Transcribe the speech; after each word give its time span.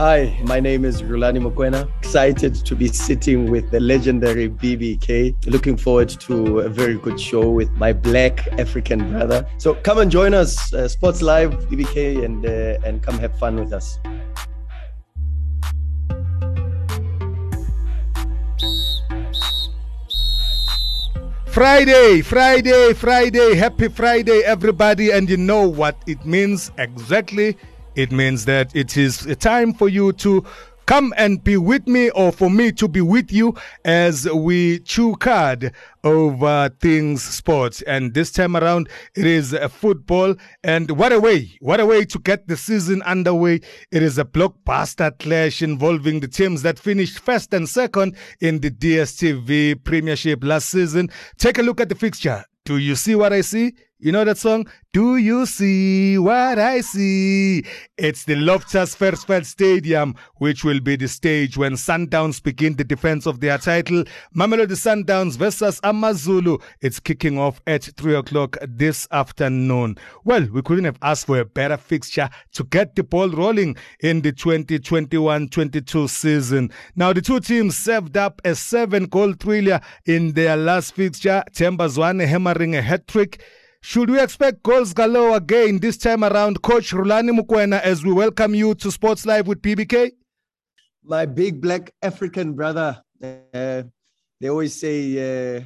Hi, 0.00 0.34
my 0.44 0.60
name 0.60 0.86
is 0.86 1.02
Rhulani 1.02 1.40
Mokoena. 1.46 1.86
Excited 1.98 2.54
to 2.54 2.74
be 2.74 2.88
sitting 2.88 3.50
with 3.50 3.70
the 3.70 3.80
legendary 3.80 4.48
BBK. 4.48 5.34
Looking 5.44 5.76
forward 5.76 6.08
to 6.20 6.60
a 6.60 6.70
very 6.70 6.94
good 6.94 7.20
show 7.20 7.50
with 7.50 7.70
my 7.72 7.92
black 7.92 8.48
African 8.58 9.10
brother. 9.10 9.46
So 9.58 9.74
come 9.74 9.98
and 9.98 10.10
join 10.10 10.32
us, 10.32 10.72
uh, 10.72 10.88
Sports 10.88 11.20
Live 11.20 11.52
BBK, 11.68 12.24
and 12.24 12.46
uh, 12.46 12.88
and 12.88 13.02
come 13.02 13.18
have 13.18 13.38
fun 13.38 13.56
with 13.56 13.74
us. 13.74 13.98
Friday, 21.48 22.22
Friday, 22.22 22.94
Friday, 22.94 23.54
happy 23.54 23.88
Friday, 23.88 24.40
everybody. 24.46 25.10
And 25.10 25.28
you 25.28 25.36
know 25.36 25.68
what 25.68 26.02
it 26.06 26.24
means 26.24 26.72
exactly? 26.78 27.58
It 28.00 28.12
means 28.12 28.46
that 28.46 28.74
it 28.74 28.96
is 28.96 29.26
time 29.40 29.74
for 29.74 29.90
you 29.90 30.14
to 30.14 30.42
come 30.86 31.12
and 31.18 31.44
be 31.44 31.58
with 31.58 31.86
me 31.86 32.08
or 32.12 32.32
for 32.32 32.48
me 32.48 32.72
to 32.72 32.88
be 32.88 33.02
with 33.02 33.30
you 33.30 33.54
as 33.84 34.26
we 34.30 34.78
chew 34.78 35.14
card 35.16 35.74
over 36.02 36.70
things 36.80 37.22
sports. 37.22 37.82
And 37.82 38.14
this 38.14 38.32
time 38.32 38.56
around, 38.56 38.88
it 39.14 39.26
is 39.26 39.52
a 39.52 39.68
football. 39.68 40.34
And 40.64 40.92
what 40.92 41.12
a 41.12 41.20
way, 41.20 41.58
what 41.60 41.78
a 41.78 41.84
way 41.84 42.06
to 42.06 42.18
get 42.18 42.48
the 42.48 42.56
season 42.56 43.02
underway. 43.02 43.60
It 43.92 44.02
is 44.02 44.16
a 44.16 44.24
blockbuster 44.24 45.18
clash 45.18 45.60
involving 45.60 46.20
the 46.20 46.28
teams 46.28 46.62
that 46.62 46.78
finished 46.78 47.18
first 47.18 47.52
and 47.52 47.68
second 47.68 48.16
in 48.40 48.60
the 48.60 48.70
DSTV 48.70 49.84
Premiership 49.84 50.42
last 50.42 50.70
season. 50.70 51.10
Take 51.36 51.58
a 51.58 51.62
look 51.62 51.82
at 51.82 51.90
the 51.90 51.94
fixture. 51.94 52.46
Do 52.64 52.78
you 52.78 52.96
see 52.96 53.14
what 53.14 53.34
I 53.34 53.42
see? 53.42 53.74
You 54.02 54.12
know 54.12 54.24
that 54.24 54.38
song? 54.38 54.66
Do 54.94 55.18
you 55.18 55.44
see 55.44 56.16
what 56.16 56.58
I 56.58 56.80
see? 56.80 57.66
It's 57.98 58.24
the 58.24 58.34
Loftus 58.34 58.96
Versfeld 58.96 59.44
Stadium, 59.44 60.14
which 60.36 60.64
will 60.64 60.80
be 60.80 60.96
the 60.96 61.06
stage 61.06 61.58
when 61.58 61.74
Sundowns 61.74 62.42
begin 62.42 62.76
the 62.76 62.82
defense 62.82 63.26
of 63.26 63.40
their 63.40 63.58
title. 63.58 64.04
Mamelodi 64.34 64.72
Sundowns 64.72 65.36
versus 65.36 65.80
Amazulu. 65.84 66.56
It's 66.80 66.98
kicking 66.98 67.38
off 67.38 67.60
at 67.66 67.90
3 67.98 68.14
o'clock 68.14 68.56
this 68.66 69.06
afternoon. 69.12 69.98
Well, 70.24 70.48
we 70.50 70.62
couldn't 70.62 70.86
have 70.86 70.98
asked 71.02 71.26
for 71.26 71.38
a 71.38 71.44
better 71.44 71.76
fixture 71.76 72.30
to 72.52 72.64
get 72.64 72.96
the 72.96 73.04
ball 73.04 73.28
rolling 73.28 73.76
in 74.00 74.22
the 74.22 74.32
2021-22 74.32 76.08
season. 76.08 76.70
Now, 76.96 77.12
the 77.12 77.20
two 77.20 77.40
teams 77.40 77.76
served 77.76 78.16
up 78.16 78.40
a 78.46 78.54
seven-goal 78.54 79.34
thriller 79.34 79.82
in 80.06 80.32
their 80.32 80.56
last 80.56 80.94
fixture. 80.94 81.44
Themba 81.52 81.90
Zwane 81.90 82.26
hammering 82.26 82.74
a 82.74 82.80
hat-trick. 82.80 83.42
Should 83.82 84.10
we 84.10 84.20
expect 84.20 84.62
goals 84.62 84.92
galore 84.92 85.36
again 85.36 85.78
this 85.78 85.96
time 85.96 86.22
around? 86.22 86.60
Coach 86.60 86.92
Rhulani 86.92 87.30
Mokoena, 87.36 87.80
as 87.80 88.04
we 88.04 88.12
welcome 88.12 88.54
you 88.54 88.74
to 88.74 88.90
Sports 88.90 89.24
Live 89.24 89.46
with 89.46 89.62
BBK? 89.62 90.12
My 91.02 91.24
big 91.24 91.62
black 91.62 91.90
African 92.02 92.52
brother. 92.52 93.02
Uh, 93.22 93.82
they 94.38 94.48
always 94.48 94.78
say 94.78 95.12
uh, 95.56 95.62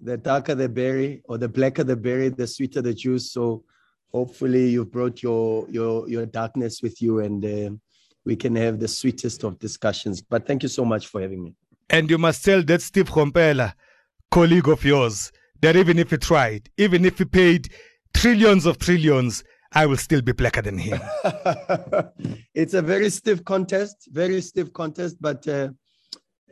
the 0.00 0.16
darker 0.16 0.56
the 0.56 0.68
berry 0.68 1.22
or 1.26 1.38
the 1.38 1.48
blacker 1.48 1.84
the 1.84 1.96
berry, 1.96 2.28
the 2.28 2.46
sweeter 2.46 2.82
the 2.82 2.92
juice. 2.92 3.30
So 3.30 3.62
hopefully 4.12 4.70
you've 4.70 4.90
brought 4.90 5.22
your 5.22 5.68
your 5.70 6.08
your 6.08 6.26
darkness 6.26 6.82
with 6.82 7.00
you 7.00 7.20
and 7.20 7.44
uh, 7.44 7.70
we 8.24 8.34
can 8.34 8.56
have 8.56 8.80
the 8.80 8.88
sweetest 8.88 9.44
of 9.44 9.60
discussions. 9.60 10.20
But 10.20 10.44
thank 10.44 10.64
you 10.64 10.68
so 10.68 10.84
much 10.84 11.06
for 11.06 11.20
having 11.20 11.44
me. 11.44 11.54
And 11.88 12.10
you 12.10 12.18
must 12.18 12.44
tell 12.44 12.64
that 12.64 12.82
Steve 12.82 13.10
Komphela, 13.10 13.74
colleague 14.30 14.68
of 14.68 14.84
yours, 14.84 15.30
that 15.64 15.76
even 15.76 15.98
if 15.98 16.10
he 16.10 16.18
tried, 16.18 16.68
even 16.76 17.06
if 17.06 17.18
he 17.18 17.24
paid 17.24 17.70
trillions 18.12 18.66
of 18.66 18.78
trillions, 18.78 19.42
I 19.72 19.86
will 19.86 19.96
still 19.96 20.20
be 20.20 20.32
blacker 20.32 20.60
than 20.60 20.76
him. 20.76 21.00
it's 22.54 22.74
a 22.74 22.82
very 22.82 23.08
stiff 23.08 23.42
contest, 23.44 24.08
very 24.12 24.42
stiff 24.42 24.72
contest, 24.74 25.16
but 25.20 25.48
uh, 25.48 25.70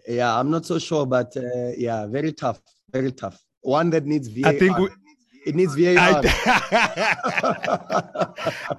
yeah, 0.08 0.34
I'm 0.34 0.50
not 0.50 0.64
so 0.64 0.78
sure, 0.78 1.04
but 1.04 1.36
uh, 1.36 1.72
yeah, 1.76 2.06
very 2.06 2.32
tough, 2.32 2.60
very 2.90 3.12
tough. 3.12 3.38
One 3.60 3.90
that 3.90 4.06
needs 4.06 4.28
VAR. 4.28 4.50
I 4.50 4.58
think 4.58 4.78
we, 4.78 4.88
it 5.44 5.54
needs 5.54 5.74
VAR. 5.74 5.94
I, 5.98 6.22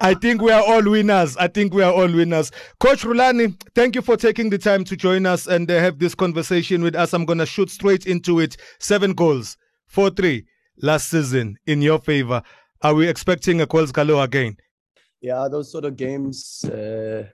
I 0.00 0.14
think 0.14 0.42
we 0.42 0.50
are 0.50 0.62
all 0.62 0.82
winners. 0.82 1.36
I 1.36 1.46
think 1.46 1.72
we 1.72 1.82
are 1.84 1.92
all 1.92 2.12
winners. 2.12 2.50
Coach 2.80 3.04
Rhulani, 3.04 3.56
thank 3.76 3.94
you 3.94 4.02
for 4.02 4.16
taking 4.16 4.50
the 4.50 4.58
time 4.58 4.82
to 4.84 4.96
join 4.96 5.26
us 5.26 5.46
and 5.46 5.70
uh, 5.70 5.78
have 5.78 6.00
this 6.00 6.16
conversation 6.16 6.82
with 6.82 6.96
us. 6.96 7.14
I'm 7.14 7.24
going 7.24 7.38
to 7.38 7.46
shoot 7.46 7.70
straight 7.70 8.06
into 8.06 8.40
it. 8.40 8.56
Seven 8.80 9.12
goals 9.14 9.56
4 9.94 10.10
3 10.10 10.44
last 10.82 11.08
season 11.08 11.56
in 11.66 11.80
your 11.80 12.00
favor. 12.00 12.42
Are 12.82 12.94
we 12.94 13.06
expecting 13.08 13.60
a 13.60 13.66
goals 13.66 13.92
galore 13.92 14.24
again? 14.24 14.56
Yeah, 15.20 15.46
those 15.48 15.70
sort 15.70 15.84
of 15.84 15.94
games 15.94 16.64
uh, 16.64 17.28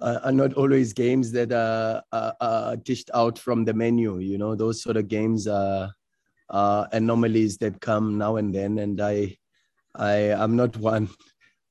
are 0.00 0.32
not 0.32 0.54
always 0.54 0.92
games 0.92 1.30
that 1.32 1.52
are, 1.52 2.02
are, 2.10 2.34
are, 2.40 2.76
dished 2.76 3.12
out 3.14 3.38
from 3.38 3.64
the 3.64 3.72
menu. 3.72 4.18
You 4.18 4.38
know, 4.38 4.56
those 4.56 4.82
sort 4.82 4.96
of 4.96 5.06
games 5.06 5.46
are, 5.46 5.92
are 6.50 6.88
anomalies 6.90 7.58
that 7.58 7.80
come 7.80 8.18
now 8.18 8.36
and 8.36 8.52
then. 8.52 8.78
And 8.80 9.00
I, 9.00 9.36
I, 9.94 10.32
I'm 10.32 10.56
not 10.56 10.76
one 10.76 11.08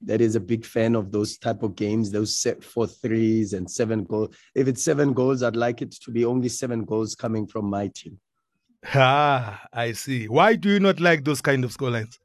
that 0.05 0.21
is 0.21 0.37
a 0.37 0.39
big 0.39 0.65
fan 0.65 0.95
of 0.95 1.11
those 1.11 1.37
type 1.37 1.63
of 1.63 1.75
games, 1.75 2.11
those 2.11 2.37
set 2.37 2.63
for 2.63 2.87
threes 2.87 3.51
and 3.51 3.69
seven 3.69 4.05
goals. 4.05 4.33
If 4.55 4.69
it's 4.69 4.83
seven 4.83 5.11
goals, 5.11 5.43
I'd 5.43 5.57
like 5.57 5.81
it 5.81 5.91
to 5.91 6.11
be 6.11 6.23
only 6.23 6.47
seven 6.47 6.85
goals 6.85 7.13
coming 7.13 7.45
from 7.45 7.65
my 7.65 7.89
team. 7.89 8.17
Ah, 8.93 9.65
I 9.73 9.91
see. 9.91 10.27
Why 10.27 10.55
do 10.55 10.69
you 10.69 10.79
not 10.79 10.99
like 10.99 11.23
those 11.23 11.41
kind 11.41 11.63
of 11.63 11.75
scorelines? 11.75 12.17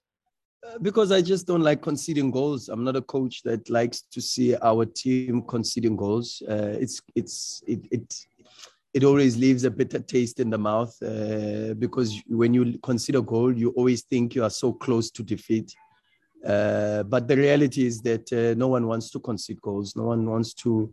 Uh, 0.65 0.79
because 0.79 1.11
I 1.11 1.21
just 1.21 1.47
don't 1.47 1.63
like 1.63 1.83
conceding 1.83 2.31
goals. 2.31 2.69
I'm 2.69 2.85
not 2.85 2.97
a 2.97 3.03
coach 3.03 3.43
that 3.43 3.69
likes 3.69 4.03
to 4.13 4.21
see 4.21 4.55
our 4.57 4.85
team 4.87 5.43
conceding 5.43 5.97
goals. 5.97 6.43
Uh, 6.49 6.77
it's 6.81 7.03
it's 7.17 7.63
it, 7.67 7.81
it 7.91 8.15
it 8.95 9.05
always 9.05 9.37
leaves 9.37 9.65
a 9.65 9.71
bitter 9.71 9.99
taste 9.99 10.39
in 10.39 10.51
the 10.51 10.59
mouth 10.59 10.95
uh, 11.03 11.75
because 11.75 12.21
when 12.29 12.55
you 12.55 12.79
consider 12.79 13.19
a 13.19 13.23
goal, 13.23 13.57
you 13.57 13.71
always 13.71 14.03
think 14.03 14.35
you 14.35 14.45
are 14.45 14.51
so 14.51 14.73
close 14.73 15.11
to 15.11 15.23
defeat. 15.23 15.75
Uh, 16.47 17.03
but 17.05 17.27
the 17.27 17.37
reality 17.37 17.87
is 17.87 18.01
that 18.03 18.33
uh, 18.33 18.55
no 18.57 18.69
one 18.69 18.87
wants 18.87 19.11
to 19.11 19.19
concede 19.19 19.61
goals. 19.63 19.97
No 19.97 20.05
one 20.05 20.29
wants 20.29 20.55
to 20.55 20.93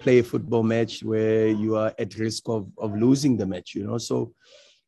play 0.00 0.20
a 0.20 0.22
football 0.22 0.62
match 0.62 1.02
where 1.02 1.48
you 1.48 1.76
are 1.76 1.92
at 1.98 2.16
risk 2.16 2.48
of, 2.48 2.70
of 2.78 2.94
losing 2.96 3.36
the 3.36 3.46
match. 3.46 3.74
You 3.74 3.86
know, 3.86 3.98
so 3.98 4.32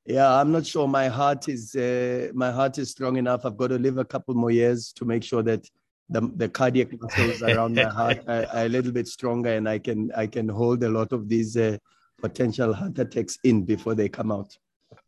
yeah, 0.07 0.35
I'm 0.35 0.51
not 0.51 0.67
sure. 0.67 0.89
My 0.89 1.09
heart 1.09 1.49
is 1.49 1.75
uh, 1.75 2.29
my 2.35 2.51
heart 2.51 2.79
is 2.79 2.91
strong 2.91 3.17
enough. 3.17 3.45
I've 3.45 3.57
got 3.57 3.69
to 3.69 3.79
live 3.79 3.99
a 3.99 4.05
couple 4.05 4.35
more 4.35 4.51
years 4.51 4.93
to 4.95 5.05
make 5.05 5.23
sure 5.23 5.43
that 5.43 5.69
the, 6.09 6.21
the 6.37 6.49
cardiac 6.49 6.89
muscles 7.01 7.43
around 7.43 7.75
my 7.75 7.85
heart 7.85 8.19
are, 8.27 8.47
are, 8.53 8.65
a 8.65 8.69
little 8.69 8.93
bit 8.93 9.07
stronger, 9.07 9.51
and 9.55 9.69
I 9.69 9.79
can 9.79 10.11
I 10.17 10.27
can 10.27 10.49
hold 10.49 10.83
a 10.83 10.89
lot 10.89 11.13
of 11.13 11.29
these 11.29 11.57
uh, 11.57 11.79
potential 12.21 12.75
heart 12.75 12.99
attacks 12.99 13.39
in 13.45 13.65
before 13.65 13.95
they 13.95 14.09
come 14.09 14.33
out. 14.33 14.57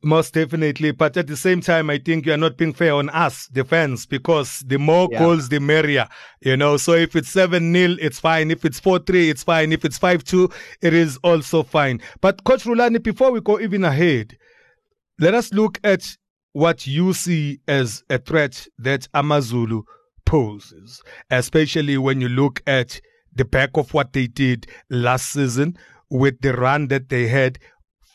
Most 0.03 0.35
definitely, 0.35 0.93
but 0.93 1.17
at 1.17 1.27
the 1.27 1.37
same 1.37 1.61
time, 1.61 1.91
I 1.91 1.99
think 1.99 2.27
you 2.27 2.33
are 2.33 2.39
not 2.39 2.57
being 2.57 2.73
fair 2.73 2.95
on 2.95 3.11
us, 3.11 3.49
the 3.49 3.65
fans, 3.65 4.07
because 4.07 4.63
the 4.67 4.79
more 4.79 5.09
yeah. 5.11 5.19
goals, 5.19 5.49
the 5.49 5.61
merrier. 5.61 6.09
You 6.41 6.57
know, 6.57 6.77
so 6.77 6.93
if 6.93 7.17
it's 7.17 7.31
seven 7.31 7.73
0 7.73 7.97
it's 8.01 8.21
fine. 8.21 8.51
If 8.51 8.65
it's 8.65 8.79
four 8.79 8.99
three, 8.99 9.29
it's 9.29 9.43
fine. 9.43 9.73
If 9.73 9.85
it's 9.85 9.99
five 9.99 10.23
two, 10.23 10.51
it 10.83 10.95
is 10.95 11.17
also 11.19 11.63
fine. 11.63 12.01
But 12.21 12.45
Coach 12.45 12.65
Rhulani, 12.65 13.03
before 13.03 13.33
we 13.33 13.41
go 13.41 13.59
even 13.59 13.83
ahead, 13.85 14.37
let 15.19 15.35
us 15.35 15.53
look 15.53 15.79
at 15.85 16.17
what 16.53 16.87
you 16.87 17.13
see 17.13 17.61
as 17.69 18.03
a 18.11 18.19
threat 18.19 18.67
that 18.79 19.09
Amazulu 19.15 19.83
poses, 20.25 21.03
especially 21.31 21.99
when 21.99 22.21
you 22.21 22.29
look 22.29 22.63
at 22.67 23.01
the 23.35 23.45
back 23.45 23.71
of 23.75 23.93
what 23.93 24.13
they 24.13 24.27
did 24.27 24.67
last 24.91 25.33
season 25.33 25.77
with 26.11 26.41
the 26.41 26.53
run 26.53 26.89
that 26.89 27.09
they 27.09 27.27
had 27.27 27.59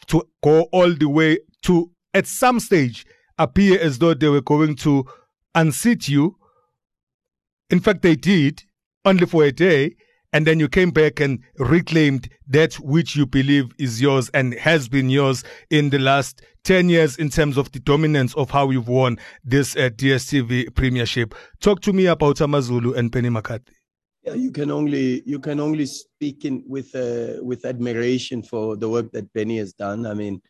to 0.08 0.24
go 0.44 0.64
all 0.72 0.94
the 0.94 1.10
way 1.10 1.38
to, 1.64 1.92
at 2.14 2.26
some 2.26 2.60
stage, 2.60 3.06
appear 3.38 3.80
as 3.80 4.00
though 4.00 4.14
they 4.14 4.30
were 4.30 4.42
going 4.42 4.76
to 4.76 5.06
unseat 5.56 6.08
you. 6.08 6.38
In 7.70 7.80
fact, 7.80 8.02
they 8.02 8.16
did, 8.16 8.64
only 9.06 9.26
for 9.26 9.44
a 9.44 9.52
day 9.52 9.96
and 10.34 10.46
then 10.46 10.60
you 10.60 10.68
came 10.68 10.92
back 10.92 11.20
and 11.20 11.40
reclaimed 11.58 12.30
that 12.48 12.76
which 12.76 13.16
you 13.16 13.26
believe 13.26 13.72
is 13.78 14.02
yours 14.02 14.30
and 14.34 14.54
has 14.56 14.88
been 14.88 15.10
yours 15.10 15.44
in 15.70 15.90
the 15.90 16.00
last 16.00 16.42
10 16.64 16.90
years 16.90 17.18
in 17.18 17.30
terms 17.30 17.58
of 17.58 17.72
the 17.72 17.80
dominance 17.80 18.36
of 18.36 18.52
how 18.52 18.70
you've 18.70 18.88
won 18.88 19.18
this 19.44 19.76
uh, 19.76 19.90
DSTV 19.90 20.74
premiership. 20.76 21.34
Talk 21.62 21.82
to 21.82 21.94
me 21.94 22.06
about 22.06 22.42
Amazulu 22.42 22.94
and 22.94 23.12
Benni 23.12 23.32
McCarthy. 23.32 23.74
Yeah, 24.24 24.34
you 24.34 24.52
can 24.52 24.70
only 24.70 25.24
you 25.26 25.40
can 25.40 25.62
only 25.62 25.86
speak 25.86 26.44
in 26.44 26.64
with 26.68 26.94
uh, 26.94 27.42
with 27.42 27.66
admiration 27.66 28.44
for 28.44 28.76
the 28.76 28.90
work 28.90 29.12
that 29.14 29.34
Benni 29.34 29.58
has 29.60 29.72
done. 29.72 30.06
I 30.06 30.14
mean, 30.14 30.42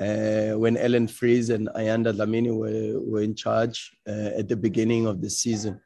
uh, 0.00 0.52
when 0.52 0.76
Allan 0.76 1.08
Freese 1.08 1.50
and 1.50 1.68
Ayanda 1.74 2.14
Dlamini 2.14 2.54
were, 2.56 3.00
were 3.00 3.22
in 3.22 3.34
charge 3.34 3.96
uh, 4.06 4.38
at 4.38 4.48
the 4.48 4.56
beginning 4.56 5.06
of 5.06 5.20
the 5.20 5.28
season, 5.28 5.80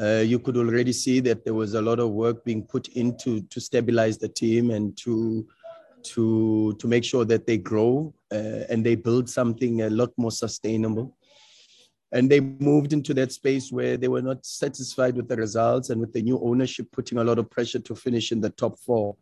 uh, 0.00 0.22
you 0.24 0.38
could 0.38 0.56
already 0.56 0.92
see 0.92 1.20
that 1.20 1.44
there 1.44 1.54
was 1.54 1.74
a 1.74 1.82
lot 1.82 2.00
of 2.00 2.10
work 2.10 2.44
being 2.44 2.62
put 2.62 2.88
into 2.88 3.42
to 3.42 3.60
stabilize 3.60 4.18
the 4.18 4.28
team 4.28 4.70
and 4.70 4.96
to 4.98 5.46
to 6.02 6.74
to 6.78 6.86
make 6.86 7.04
sure 7.04 7.24
that 7.24 7.46
they 7.46 7.56
grow 7.56 8.14
uh, 8.32 8.64
and 8.68 8.84
they 8.84 8.94
build 8.94 9.28
something 9.28 9.82
a 9.82 9.90
lot 9.90 10.10
more 10.16 10.30
sustainable. 10.30 11.16
And 12.12 12.30
they 12.30 12.40
moved 12.40 12.92
into 12.92 13.12
that 13.14 13.32
space 13.32 13.72
where 13.72 13.96
they 13.96 14.06
were 14.06 14.22
not 14.22 14.46
satisfied 14.46 15.16
with 15.16 15.28
the 15.28 15.36
results 15.36 15.90
and 15.90 16.00
with 16.00 16.12
the 16.12 16.22
new 16.22 16.38
ownership 16.40 16.86
putting 16.92 17.18
a 17.18 17.24
lot 17.24 17.38
of 17.38 17.50
pressure 17.50 17.80
to 17.80 17.94
finish 17.94 18.30
in 18.30 18.40
the 18.40 18.50
top 18.50 18.78
four. 18.78 19.16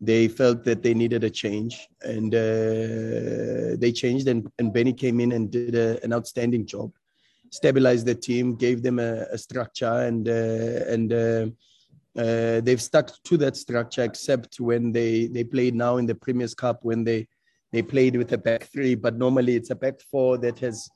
They 0.00 0.26
felt 0.26 0.64
that 0.64 0.82
they 0.82 0.94
needed 0.94 1.22
a 1.22 1.30
change 1.30 1.86
and 2.02 2.34
uh, 2.34 3.76
they 3.78 3.92
changed 3.94 4.26
and, 4.26 4.50
and 4.58 4.74
Benni 4.74 4.92
came 4.98 5.20
in 5.20 5.32
and 5.32 5.50
did 5.50 5.76
a, 5.76 6.02
an 6.02 6.12
outstanding 6.12 6.66
job 6.66 6.90
stabilized 7.58 8.06
the 8.06 8.14
team 8.14 8.54
gave 8.64 8.82
them 8.82 8.98
a, 8.98 9.12
a 9.36 9.38
structure 9.46 9.96
and 10.08 10.28
uh, 10.28 10.80
and 10.94 11.08
uh, 11.12 11.46
uh 12.22 12.60
they've 12.64 12.86
stuck 12.90 13.06
to 13.28 13.36
that 13.36 13.56
structure 13.56 14.04
except 14.10 14.60
when 14.68 14.92
they 14.92 15.12
they 15.34 15.44
played 15.44 15.74
now 15.74 15.96
in 16.00 16.06
the 16.06 16.18
premiers 16.24 16.54
cup 16.54 16.78
when 16.82 17.04
they 17.08 17.20
they 17.72 17.82
played 17.82 18.14
with 18.16 18.32
a 18.32 18.38
back 18.38 18.62
three 18.72 18.94
but 18.94 19.16
normally 19.24 19.54
it's 19.56 19.70
a 19.70 19.80
back 19.84 19.96
four 20.10 20.38
that 20.38 20.58
has 20.58 20.88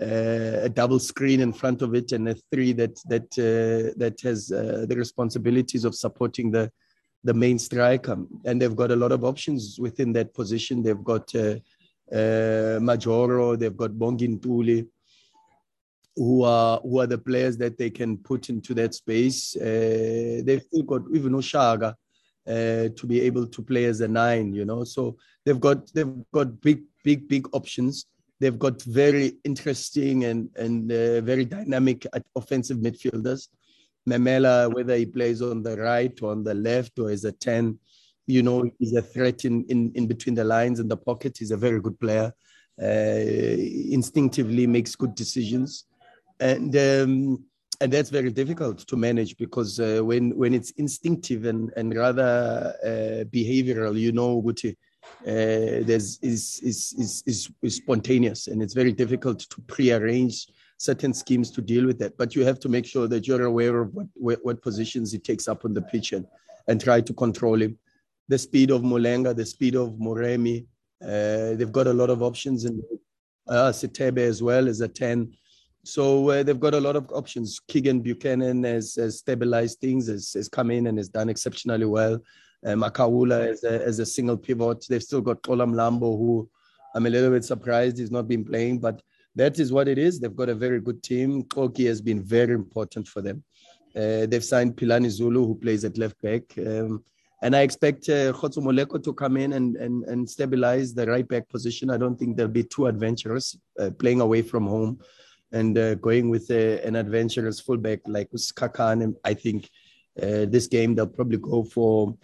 uh, 0.00 0.68
a 0.68 0.68
double 0.68 0.98
screen 0.98 1.40
in 1.40 1.52
front 1.52 1.80
of 1.82 1.94
it 1.94 2.12
and 2.12 2.28
a 2.28 2.36
three 2.50 2.72
that 2.72 2.94
that 3.12 3.28
uh, 3.48 3.92
that 4.02 4.16
has 4.20 4.48
the 4.90 4.96
responsibilities 5.04 5.84
of 5.84 5.94
supporting 5.94 6.50
the 6.50 6.70
the 7.26 7.34
main 7.34 7.58
striker. 7.58 8.16
And 8.44 8.62
they've 8.62 8.80
got 8.82 8.92
a 8.92 8.96
lot 8.96 9.12
of 9.12 9.24
options 9.24 9.78
within 9.80 10.12
that 10.12 10.32
position. 10.32 10.82
They've 10.82 11.04
got 11.12 11.34
uh, 11.34 11.56
uh, 12.20 12.78
Majoro, 12.88 13.58
they've 13.58 13.76
got 13.76 13.90
Bongi 13.90 14.28
Ntuli, 14.38 14.86
who 16.16 16.42
are 16.42 16.80
who 16.80 17.00
are 17.00 17.06
the 17.06 17.18
players 17.18 17.56
that 17.58 17.76
they 17.76 17.90
can 17.90 18.16
put 18.16 18.48
into 18.48 18.74
that 18.74 18.94
space. 18.94 19.54
Uh, 19.56 20.40
they've 20.44 20.62
still 20.62 20.82
got 20.82 21.02
even 21.12 21.32
Oshaga 21.32 21.94
uh, 22.46 22.88
to 22.96 23.06
be 23.06 23.20
able 23.20 23.46
to 23.46 23.62
play 23.62 23.84
as 23.84 24.00
a 24.00 24.08
nine, 24.08 24.52
you 24.52 24.64
know. 24.64 24.84
So 24.84 25.16
they've 25.44 25.60
got 25.60 25.92
they've 25.92 26.14
got 26.32 26.60
big 26.60 26.82
big 27.04 27.28
big 27.28 27.46
options. 27.52 28.06
They've 28.40 28.58
got 28.58 28.82
very 28.82 29.34
interesting 29.44 30.24
and 30.24 30.48
and 30.56 30.90
uh, 30.90 31.20
very 31.20 31.44
dynamic 31.44 32.06
offensive 32.34 32.78
midfielders. 32.78 33.48
Memela, 34.08 34.72
whether 34.72 34.96
he 34.96 35.04
plays 35.04 35.42
on 35.42 35.62
the 35.62 35.76
right 35.76 36.16
or 36.22 36.30
on 36.30 36.44
the 36.44 36.54
left 36.54 36.98
or 36.98 37.10
as 37.10 37.24
a 37.24 37.32
10, 37.32 37.76
you 38.26 38.42
know, 38.42 38.70
he's 38.78 38.94
a 38.94 39.02
threat 39.02 39.44
in, 39.44 39.64
in, 39.64 39.90
in 39.96 40.06
between 40.06 40.36
the 40.36 40.44
lines 40.44 40.78
and 40.78 40.88
the 40.88 40.96
pocket. 40.96 41.36
He's 41.38 41.50
a 41.50 41.56
very 41.56 41.80
good 41.80 41.98
player. 41.98 42.32
Uh, 42.80 43.56
instinctively 43.90 44.66
makes 44.66 44.94
good 44.94 45.14
decisions. 45.16 45.86
And 46.40 46.76
um, 46.76 47.44
and 47.80 47.92
that's 47.92 48.10
very 48.10 48.30
difficult 48.30 48.78
to 48.86 48.96
manage 48.96 49.36
because 49.36 49.80
uh, 49.80 50.00
when 50.02 50.36
when 50.36 50.54
it's 50.54 50.70
instinctive 50.72 51.44
and 51.44 51.72
and 51.76 51.94
rather 51.94 52.74
uh, 52.84 53.24
behavioral, 53.24 53.98
you 53.98 54.12
know, 54.12 54.42
Guti, 54.42 54.72
uh, 55.22 55.84
there's 55.84 56.18
is, 56.22 56.60
is 56.62 56.94
is 56.98 57.22
is 57.26 57.50
is 57.62 57.74
spontaneous, 57.76 58.48
and 58.48 58.62
it's 58.62 58.74
very 58.74 58.92
difficult 58.92 59.40
to 59.40 59.60
prearrange 59.62 60.46
certain 60.78 61.12
schemes 61.12 61.50
to 61.50 61.62
deal 61.62 61.86
with 61.86 61.98
that. 61.98 62.16
But 62.16 62.34
you 62.34 62.44
have 62.44 62.60
to 62.60 62.68
make 62.68 62.86
sure 62.86 63.08
that 63.08 63.26
you're 63.26 63.44
aware 63.44 63.80
of 63.80 63.94
what, 63.94 64.06
what, 64.14 64.44
what 64.44 64.62
positions 64.62 65.12
he 65.12 65.18
takes 65.18 65.48
up 65.48 65.64
on 65.64 65.74
the 65.74 65.82
pitch 65.82 66.12
and, 66.12 66.26
and 66.68 66.80
try 66.80 67.00
to 67.00 67.12
control 67.14 67.60
him. 67.60 67.78
The 68.28 68.38
speed 68.38 68.70
of 68.70 68.82
Mulenga, 68.82 69.34
the 69.34 69.46
speed 69.46 69.74
of 69.74 69.90
Moremi, 69.92 70.66
uh, 71.02 71.54
they've 71.54 71.72
got 71.72 71.86
a 71.86 71.92
lot 71.92 72.10
of 72.10 72.22
options 72.22 72.64
and 72.64 72.82
uh, 73.48 73.72
as 74.16 74.42
well 74.42 74.68
as 74.68 74.80
a 74.80 74.88
10. 74.88 75.32
So 75.86 76.30
uh, 76.30 76.42
they've 76.42 76.58
got 76.58 76.74
a 76.74 76.80
lot 76.80 76.96
of 76.96 77.08
options. 77.12 77.60
Keegan 77.68 78.00
Buchanan 78.00 78.64
has, 78.64 78.96
has 78.96 79.18
stabilized 79.18 79.78
things, 79.78 80.08
has, 80.08 80.32
has 80.32 80.48
come 80.48 80.72
in 80.72 80.88
and 80.88 80.98
has 80.98 81.08
done 81.08 81.28
exceptionally 81.28 81.84
well. 81.84 82.20
Uh, 82.66 82.70
Makhaula 82.70 83.50
as 83.50 83.62
a, 83.62 84.02
a 84.02 84.06
single 84.06 84.36
pivot. 84.36 84.84
They've 84.88 85.02
still 85.02 85.20
got 85.20 85.42
Kolam 85.42 85.74
Lambo, 85.74 86.18
who 86.18 86.50
I'm 86.96 87.06
a 87.06 87.10
little 87.10 87.30
bit 87.30 87.44
surprised 87.44 87.98
he's 87.98 88.10
not 88.10 88.26
been 88.26 88.44
playing, 88.44 88.80
but 88.80 89.00
that 89.36 89.60
is 89.60 89.72
what 89.72 89.86
it 89.86 89.96
is. 89.96 90.18
They've 90.18 90.34
got 90.34 90.48
a 90.48 90.56
very 90.56 90.80
good 90.80 91.04
team. 91.04 91.44
Koki 91.44 91.86
has 91.86 92.00
been 92.00 92.20
very 92.20 92.54
important 92.54 93.06
for 93.06 93.22
them. 93.22 93.44
Uh, 93.94 94.26
they've 94.26 94.44
signed 94.44 94.74
Philani 94.74 95.08
Zulu, 95.08 95.46
who 95.46 95.54
plays 95.54 95.84
at 95.84 95.98
left 95.98 96.20
back. 96.20 96.42
Um, 96.58 97.04
and 97.42 97.54
I 97.54 97.60
expect 97.60 98.08
uh, 98.08 98.32
Moleko 98.32 99.00
to 99.04 99.12
come 99.14 99.36
in 99.36 99.52
and, 99.52 99.76
and, 99.76 100.02
and 100.04 100.28
stabilize 100.28 100.94
the 100.94 101.06
right 101.06 101.28
back 101.28 101.48
position. 101.48 101.90
I 101.90 101.96
don't 101.96 102.18
think 102.18 102.36
they'll 102.36 102.48
be 102.48 102.64
too 102.64 102.86
adventurous 102.86 103.56
uh, 103.78 103.90
playing 103.90 104.20
away 104.20 104.42
from 104.42 104.66
home 104.66 104.98
and 105.52 105.78
uh, 105.78 105.94
going 105.96 106.28
with 106.28 106.50
uh, 106.50 106.80
an 106.84 106.96
adventurous 106.96 107.60
fullback 107.60 108.00
like 108.06 108.30
Kakan. 108.30 109.14
I 109.24 109.34
think 109.34 109.70
uh, 110.20 110.46
this 110.46 110.66
game 110.66 110.94
they'll 110.94 111.06
probably 111.06 111.38
go 111.38 111.64
for 111.64 112.16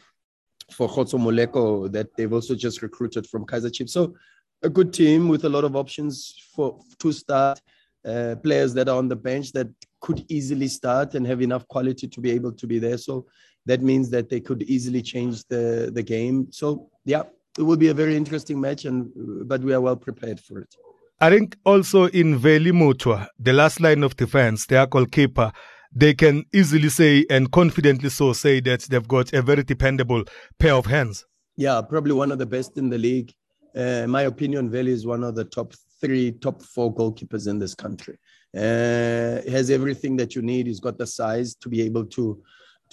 for 0.70 0.88
Khotso 0.88 1.18
Moleko 1.18 1.90
that 1.92 2.08
they've 2.16 2.32
also 2.32 2.54
just 2.54 2.82
recruited 2.82 3.26
from 3.26 3.44
Kaizer 3.44 3.72
Chiefs. 3.72 3.92
So 3.92 4.14
a 4.62 4.70
good 4.70 4.92
team 4.92 5.28
with 5.28 5.44
a 5.44 5.48
lot 5.48 5.64
of 5.64 5.76
options 5.76 6.34
for 6.54 6.78
to 6.98 7.12
start. 7.12 7.60
Uh, 8.04 8.34
players 8.42 8.74
that 8.74 8.88
are 8.88 8.98
on 8.98 9.06
the 9.06 9.14
bench 9.14 9.52
that 9.52 9.68
could 10.00 10.24
easily 10.28 10.66
start 10.66 11.14
and 11.14 11.24
have 11.24 11.40
enough 11.40 11.68
quality 11.68 12.08
to 12.08 12.20
be 12.20 12.32
able 12.32 12.50
to 12.50 12.66
be 12.66 12.80
there. 12.80 12.98
So 12.98 13.26
that 13.64 13.80
means 13.80 14.10
that 14.10 14.28
they 14.28 14.40
could 14.40 14.64
easily 14.64 15.02
change 15.02 15.44
the 15.44 15.90
the 15.94 16.02
game. 16.02 16.48
So 16.50 16.90
yeah, 17.04 17.22
it 17.56 17.62
will 17.62 17.76
be 17.76 17.88
a 17.88 17.94
very 17.94 18.16
interesting 18.16 18.60
match, 18.60 18.86
and 18.86 19.10
but 19.46 19.60
we 19.60 19.72
are 19.72 19.80
well 19.80 19.96
prepared 19.96 20.40
for 20.40 20.58
it. 20.58 20.74
I 21.22 21.30
think 21.30 21.56
also 21.64 22.06
in 22.06 22.36
Veli 22.36 22.72
Mothwa, 22.72 23.28
the 23.38 23.52
last 23.52 23.78
line 23.80 24.02
of 24.02 24.16
defense, 24.16 24.66
their 24.66 24.88
goalkeeper, 24.88 25.52
they 25.94 26.14
can 26.14 26.44
easily 26.52 26.88
say 26.88 27.24
and 27.30 27.48
confidently 27.52 28.08
so 28.08 28.32
say 28.32 28.58
that 28.62 28.80
they've 28.90 29.06
got 29.06 29.32
a 29.32 29.40
very 29.40 29.62
dependable 29.62 30.24
pair 30.58 30.74
of 30.74 30.86
hands. 30.86 31.24
Yeah, 31.56 31.80
probably 31.88 32.12
one 32.12 32.32
of 32.32 32.40
the 32.40 32.46
best 32.46 32.76
in 32.76 32.90
the 32.90 32.98
league. 32.98 33.32
Uh, 33.76 34.02
in 34.02 34.10
my 34.10 34.22
opinion, 34.22 34.68
Veli 34.68 34.90
is 34.90 35.06
one 35.06 35.22
of 35.22 35.36
the 35.36 35.44
top 35.44 35.74
three, 36.00 36.32
top 36.32 36.60
four 36.60 36.92
goalkeepers 36.92 37.46
in 37.46 37.60
this 37.60 37.76
country. 37.76 38.18
Uh, 38.52 39.48
has 39.48 39.70
everything 39.70 40.16
that 40.16 40.34
you 40.34 40.42
need. 40.42 40.66
He's 40.66 40.80
got 40.80 40.98
the 40.98 41.06
size 41.06 41.54
to 41.54 41.68
be 41.68 41.82
able 41.82 42.06
to, 42.06 42.42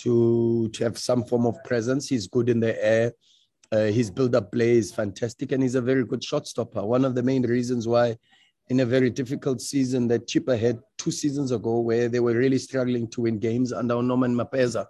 to, 0.01 0.69
to 0.69 0.83
have 0.83 0.99
some 0.99 1.23
form 1.23 1.47
of 1.47 1.55
presence. 1.63 2.07
He's 2.07 2.27
good 2.27 2.47
in 2.47 2.59
the 2.59 2.85
air. 2.85 3.11
Uh, 3.71 3.85
his 3.85 4.09
build-up 4.09 4.51
play 4.51 4.77
is 4.77 4.91
fantastic, 4.91 5.51
and 5.51 5.61
he's 5.61 5.75
a 5.75 5.81
very 5.81 6.03
good 6.03 6.23
shot 6.23 6.47
stopper. 6.47 6.83
One 6.83 7.05
of 7.05 7.13
the 7.13 7.23
main 7.23 7.43
reasons 7.43 7.87
why, 7.87 8.17
in 8.69 8.79
a 8.79 8.85
very 8.85 9.09
difficult 9.09 9.61
season 9.61 10.07
that 10.07 10.27
Chippa 10.27 10.59
had 10.59 10.79
two 10.97 11.11
seasons 11.11 11.51
ago, 11.51 11.79
where 11.79 12.09
they 12.09 12.19
were 12.19 12.33
really 12.33 12.57
struggling 12.57 13.07
to 13.09 13.21
win 13.21 13.37
games 13.37 13.71
under 13.71 14.01
Norman 14.01 14.35
Mapeza, 14.35 14.85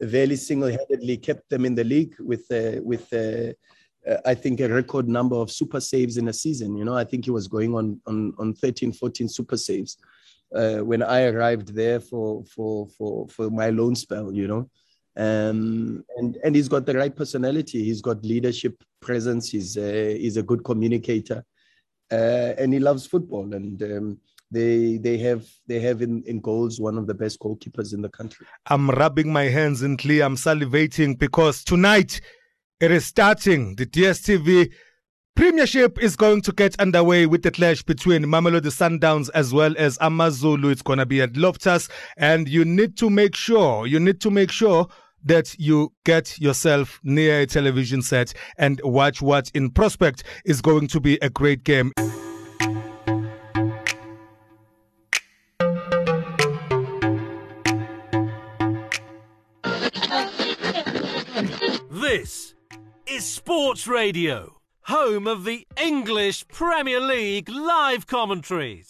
very 0.00 0.36
single-handedly 0.36 1.16
kept 1.16 1.48
them 1.48 1.64
in 1.64 1.74
the 1.74 1.84
league 1.84 2.14
with 2.20 2.44
uh, 2.50 2.80
with 2.82 3.12
uh, 3.12 3.52
I 4.24 4.34
think 4.34 4.60
a 4.60 4.68
record 4.68 5.08
number 5.08 5.36
of 5.36 5.50
super 5.50 5.80
saves 5.80 6.16
in 6.16 6.28
a 6.28 6.32
season. 6.32 6.76
You 6.76 6.84
know, 6.84 6.94
I 6.94 7.04
think 7.04 7.24
he 7.24 7.30
was 7.30 7.48
going 7.48 7.74
on 7.74 8.00
on, 8.06 8.34
on 8.38 8.54
13, 8.54 8.92
14 8.92 9.28
super 9.28 9.56
saves 9.56 9.98
uh, 10.54 10.78
when 10.78 11.02
I 11.02 11.24
arrived 11.24 11.74
there 11.74 12.00
for 12.00 12.44
for 12.44 12.88
for 12.96 13.28
for 13.28 13.50
my 13.50 13.70
loan 13.70 13.94
spell. 13.94 14.32
You 14.32 14.48
know, 14.48 14.70
um, 15.18 16.04
and 16.16 16.38
and 16.44 16.54
he's 16.54 16.68
got 16.68 16.86
the 16.86 16.94
right 16.94 17.14
personality. 17.14 17.82
He's 17.82 18.00
got 18.00 18.24
leadership 18.24 18.82
presence. 19.00 19.50
He's 19.50 19.76
a, 19.76 20.16
he's 20.16 20.36
a 20.36 20.42
good 20.44 20.64
communicator, 20.64 21.44
uh, 22.12 22.54
and 22.56 22.72
he 22.72 22.78
loves 22.78 23.04
football. 23.04 23.52
And 23.52 23.82
um, 23.82 24.20
they 24.52 24.96
they 24.96 25.18
have 25.18 25.44
they 25.66 25.80
have 25.80 26.02
in, 26.02 26.22
in 26.22 26.40
goals 26.40 26.80
one 26.80 26.96
of 26.96 27.08
the 27.08 27.14
best 27.14 27.40
goalkeepers 27.40 27.92
in 27.92 28.00
the 28.00 28.08
country. 28.08 28.46
I'm 28.66 28.90
rubbing 28.90 29.32
my 29.32 29.44
hands 29.44 29.82
in 29.82 29.96
clear. 29.96 30.24
I'm 30.24 30.36
salivating 30.36 31.18
because 31.18 31.64
tonight 31.64 32.20
it 32.78 32.92
is 32.92 33.04
starting. 33.04 33.74
The 33.74 33.86
DSTV 33.86 34.72
Premiership 35.34 36.00
is 36.00 36.16
going 36.16 36.42
to 36.42 36.52
get 36.52 36.78
underway 36.80 37.26
with 37.26 37.42
the 37.42 37.50
clash 37.50 37.82
between 37.82 38.24
Mamelodi 38.24 38.72
Sundowns 38.72 39.30
as 39.34 39.52
well 39.52 39.74
as 39.78 39.96
Amazulu. 40.00 40.70
It's 40.70 40.82
going 40.82 40.98
to 40.98 41.06
be 41.06 41.22
at 41.22 41.36
Loftus, 41.36 41.88
and 42.16 42.48
you 42.48 42.64
need 42.64 42.96
to 42.98 43.08
make 43.08 43.36
sure, 43.36 43.86
you 43.86 44.00
need 44.00 44.20
to 44.22 44.30
make 44.30 44.50
sure 44.50 44.88
that 45.28 45.54
you 45.58 45.92
get 46.04 46.38
yourself 46.40 47.00
near 47.04 47.40
a 47.40 47.46
television 47.46 48.02
set 48.02 48.32
and 48.56 48.80
watch 48.82 49.22
what 49.22 49.50
in 49.54 49.70
prospect 49.70 50.24
is 50.44 50.60
going 50.60 50.88
to 50.88 51.00
be 51.00 51.18
a 51.20 51.28
great 51.30 51.64
game. 51.64 51.92
This 61.90 62.54
is 63.06 63.24
Sports 63.26 63.86
Radio, 63.86 64.60
home 64.82 65.26
of 65.26 65.44
the 65.44 65.66
English 65.76 66.48
Premier 66.48 67.00
League 67.00 67.50
live 67.50 68.06
commentaries. 68.06 68.86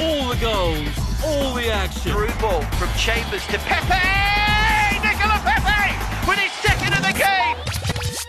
All 0.00 0.30
the 0.30 0.36
goals, 0.40 0.88
all 1.22 1.54
the 1.54 1.70
action. 1.70 2.12
Through 2.12 2.28
ball 2.40 2.62
from 2.62 2.88
Chambers 2.96 3.46
to 3.48 3.58
Pepe! 3.58 4.19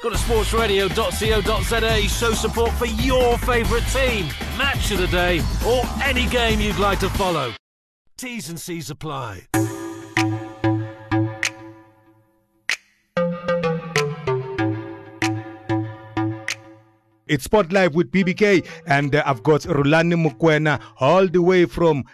Go 0.02 0.10
to 0.10 0.16
sportsradio.co.za, 0.16 2.02
show 2.08 2.32
support 2.32 2.72
for 2.72 2.88
your 2.88 3.38
favourite 3.38 3.86
team, 3.90 4.26
match 4.58 4.90
of 4.90 4.98
the 4.98 5.06
day, 5.08 5.44
or 5.68 5.84
any 6.04 6.26
game 6.26 6.60
you'd 6.60 6.80
like 6.80 7.00
to 7.02 7.10
follow. 7.12 7.54
T's 8.18 8.50
and 8.50 8.60
C's 8.60 8.90
apply. 8.90 9.44
It's 17.28 17.44
Sport 17.44 17.72
Live 17.72 17.94
with 17.94 18.12
BBK, 18.12 18.68
and 18.88 19.14
uh, 19.14 19.22
I've 19.24 19.44
got 19.44 19.62
Rhulani 19.62 20.16
Mokoena 20.16 20.82
all 21.00 21.28
the 21.28 21.44
way 21.44 21.66
from. 21.66 22.06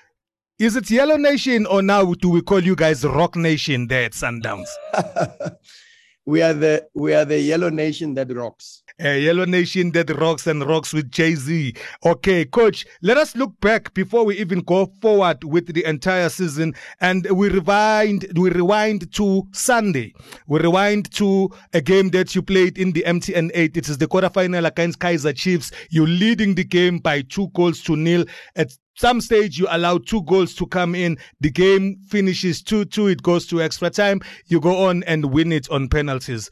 Is 0.59 0.75
it 0.75 0.91
Yellow 0.91 1.15
Nation 1.15 1.65
or 1.65 1.81
now 1.81 2.13
do 2.15 2.29
we 2.29 2.41
call 2.41 2.61
you 2.61 2.75
guys 2.75 3.05
Rock 3.05 3.37
Nation 3.37 3.87
there 3.87 4.05
at 4.05 4.11
Sundowns? 4.11 4.67
we 6.27 6.41
are 6.41 6.53
the 6.53 6.85
we 6.93 7.13
are 7.13 7.23
the 7.23 7.39
yellow 7.39 7.69
nation 7.69 8.13
that 8.15 8.29
rocks. 8.35 8.83
A 8.99 9.17
yellow 9.17 9.45
nation 9.45 9.91
that 9.91 10.09
rocks 10.09 10.45
and 10.45 10.61
rocks 10.61 10.91
with 10.91 11.09
Jay 11.09 11.35
Z. 11.35 11.73
Okay, 12.05 12.43
coach, 12.43 12.85
let 13.01 13.15
us 13.17 13.33
look 13.35 13.57
back 13.61 13.93
before 13.93 14.25
we 14.25 14.37
even 14.37 14.59
go 14.59 14.87
forward 15.01 15.45
with 15.45 15.73
the 15.73 15.85
entire 15.85 16.27
season, 16.27 16.75
and 16.99 17.25
we 17.31 17.47
rewind. 17.47 18.27
We 18.35 18.49
rewind 18.49 19.11
to 19.13 19.47
Sunday. 19.53 20.13
We 20.47 20.59
rewind 20.59 21.09
to 21.13 21.49
a 21.73 21.79
game 21.79 22.09
that 22.09 22.35
you 22.35 22.41
played 22.41 22.77
in 22.77 22.91
the 22.91 23.05
MTN 23.07 23.51
Eight. 23.53 23.77
It 23.77 23.87
is 23.87 23.97
the 23.97 24.07
quarterfinal 24.07 24.67
against 24.67 24.99
Kaizer 24.99 25.33
Chiefs. 25.33 25.71
You're 25.89 26.07
leading 26.07 26.55
the 26.55 26.65
game 26.65 26.99
by 26.99 27.21
two 27.21 27.47
goals 27.53 27.81
to 27.83 27.95
nil. 27.95 28.25
At 28.57 28.77
some 28.97 29.21
stage 29.21 29.57
you 29.57 29.67
allow 29.69 29.99
two 29.99 30.23
goals 30.23 30.53
to 30.55 30.65
come 30.65 30.95
in 30.95 31.17
the 31.39 31.51
game 31.51 31.97
finishes 32.07 32.61
2-2 32.63 33.11
it 33.11 33.21
goes 33.21 33.45
to 33.45 33.61
extra 33.61 33.89
time 33.89 34.19
you 34.47 34.59
go 34.59 34.85
on 34.85 35.03
and 35.03 35.25
win 35.25 35.51
it 35.51 35.69
on 35.69 35.87
penalties. 35.87 36.49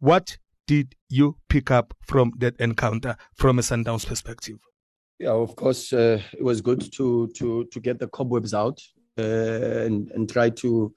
What 0.00 0.36
did 0.66 0.94
you 1.08 1.36
pick 1.48 1.70
up 1.70 1.94
from 2.06 2.32
that 2.38 2.56
encounter 2.60 3.16
from 3.34 3.58
a 3.58 3.62
sundowns 3.62 4.04
perspective? 4.04 4.58
Yeah 5.18 5.30
of 5.30 5.56
course 5.56 5.92
uh, 5.92 6.20
it 6.32 6.42
was 6.42 6.60
good 6.60 6.92
to 6.92 7.28
to 7.36 7.64
to 7.64 7.80
get 7.80 7.98
the 7.98 8.08
cobwebs 8.08 8.52
out 8.52 8.82
uh, 9.18 9.22
and 9.22 10.10
and 10.10 10.28
try 10.28 10.50
to 10.50 10.92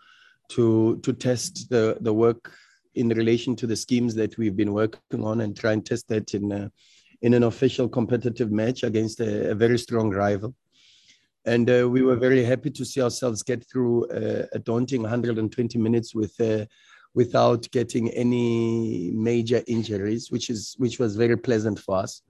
to 0.50 0.98
to 0.98 1.14
test 1.14 1.70
the 1.70 1.98
the 2.02 2.14
work 2.14 2.52
in 2.96 3.10
relation 3.10 3.56
to 3.56 3.68
the 3.68 3.76
schemes 3.76 4.16
that 4.16 4.38
we've 4.38 4.58
been 4.58 4.74
working 4.74 5.24
on 5.24 5.42
and 5.42 5.56
try 5.56 5.72
and 5.72 5.86
test 5.86 6.08
that 6.08 6.34
in 6.34 6.52
uh, 6.52 6.68
in 7.22 7.34
an 7.34 7.44
official 7.44 7.88
competitive 7.88 8.52
match 8.52 8.84
against 8.84 9.20
a, 9.20 9.52
a 9.52 9.56
very 9.56 9.78
strong 9.78 10.10
rival 10.10 10.54
and 11.46 11.70
uh, 11.70 11.88
we 11.90 12.02
were 12.02 12.16
very 12.16 12.44
happy 12.44 12.70
to 12.70 12.86
see 12.86 13.02
ourselves 13.02 13.44
get 13.44 13.66
through 13.70 14.06
uh, 14.10 14.46
a 14.54 14.60
daunting 14.60 15.02
120 15.02 15.78
minutes 15.78 16.14
with 16.14 16.40
uh, 16.42 16.66
without 17.14 17.70
getting 17.72 18.10
any 18.12 19.12
major 19.14 19.64
injuries, 19.68 20.32
which 20.32 20.50
is 20.50 20.76
which 20.78 21.00
was 21.00 21.16
very 21.16 21.38
pleasant 21.38 21.80
for 21.80 21.98
us. 21.98 22.22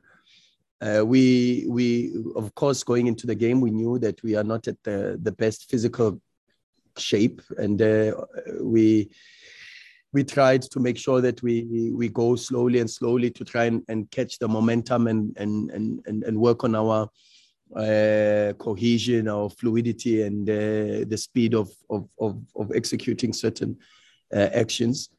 Uh, 0.81 1.03
we 1.05 1.65
we 1.67 2.13
of 2.35 2.53
course 2.55 2.83
going 2.83 3.07
into 3.07 3.27
the 3.27 3.35
game 3.35 3.59
we 3.59 3.71
knew 3.71 3.99
that 3.99 4.21
we 4.23 4.35
are 4.35 4.43
not 4.43 4.67
at 4.67 4.81
the 4.83 5.19
the 5.21 5.31
best 5.31 5.69
physical 5.69 6.21
shape, 6.97 7.41
and 7.57 7.81
uh, 7.81 8.13
we 8.61 9.09
we 10.13 10.23
tried 10.23 10.61
to 10.61 10.79
make 10.79 10.97
sure 10.97 11.19
that 11.21 11.41
we 11.41 11.91
we 11.93 12.09
go 12.09 12.35
slowly 12.35 12.79
and 12.79 12.89
slowly 12.89 13.29
to 13.31 13.43
try 13.43 13.65
and, 13.65 13.83
and 13.89 14.09
catch 14.11 14.39
the 14.39 14.47
momentum 14.47 15.07
and 15.07 15.35
and 15.37 15.71
and 15.71 16.23
and 16.23 16.37
work 16.39 16.63
on 16.63 16.75
our 16.75 17.09
uh, 17.75 18.53
cohesion 18.57 19.27
or 19.27 19.49
fluidity 19.49 20.23
and 20.23 20.47
the 20.47 21.17
speed 21.17 21.53
of, 21.53 21.69
of, 21.89 22.09
of, 22.19 22.41
of 22.55 22.71
executing 22.73 23.33
certain 23.33 23.77
uh, 24.33 24.49
actions. 24.53 25.09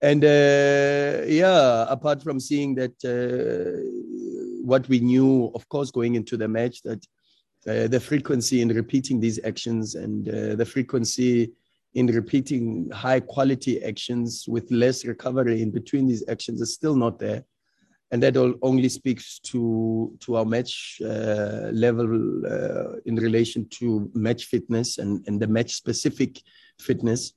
And 0.00 0.24
uh, 0.24 1.24
yeah, 1.26 1.86
apart 1.88 2.22
from 2.22 2.40
seeing 2.40 2.74
that 2.76 2.94
uh, 3.04 3.82
what 4.64 4.88
we 4.88 5.00
knew, 5.00 5.50
of 5.54 5.68
course, 5.68 5.90
going 5.90 6.14
into 6.14 6.36
the 6.36 6.46
match, 6.48 6.82
that 6.82 7.04
the 7.64 8.00
frequency 8.00 8.62
in 8.62 8.68
repeating 8.68 9.20
these 9.20 9.40
actions 9.44 9.94
and 9.94 10.24
the 10.24 10.64
frequency 10.64 11.52
in 11.94 12.06
repeating 12.06 12.88
high 12.90 13.20
quality 13.20 13.82
actions 13.82 14.46
with 14.48 14.70
less 14.70 15.04
recovery 15.04 15.62
in 15.62 15.70
between 15.70 16.06
these 16.06 16.24
actions 16.28 16.60
is 16.60 16.72
still 16.74 16.94
not 16.94 17.18
there 17.18 17.44
and 18.10 18.22
that 18.22 18.36
all 18.36 18.54
only 18.62 18.88
speaks 18.88 19.38
to 19.40 20.16
to 20.20 20.36
our 20.36 20.44
match 20.44 21.00
uh, 21.04 21.68
level 21.72 22.46
uh, 22.46 22.96
in 23.04 23.16
relation 23.16 23.68
to 23.68 24.10
match 24.14 24.44
fitness 24.44 24.98
and, 24.98 25.26
and 25.26 25.40
the 25.40 25.46
match 25.46 25.74
specific 25.74 26.40
fitness 26.78 27.34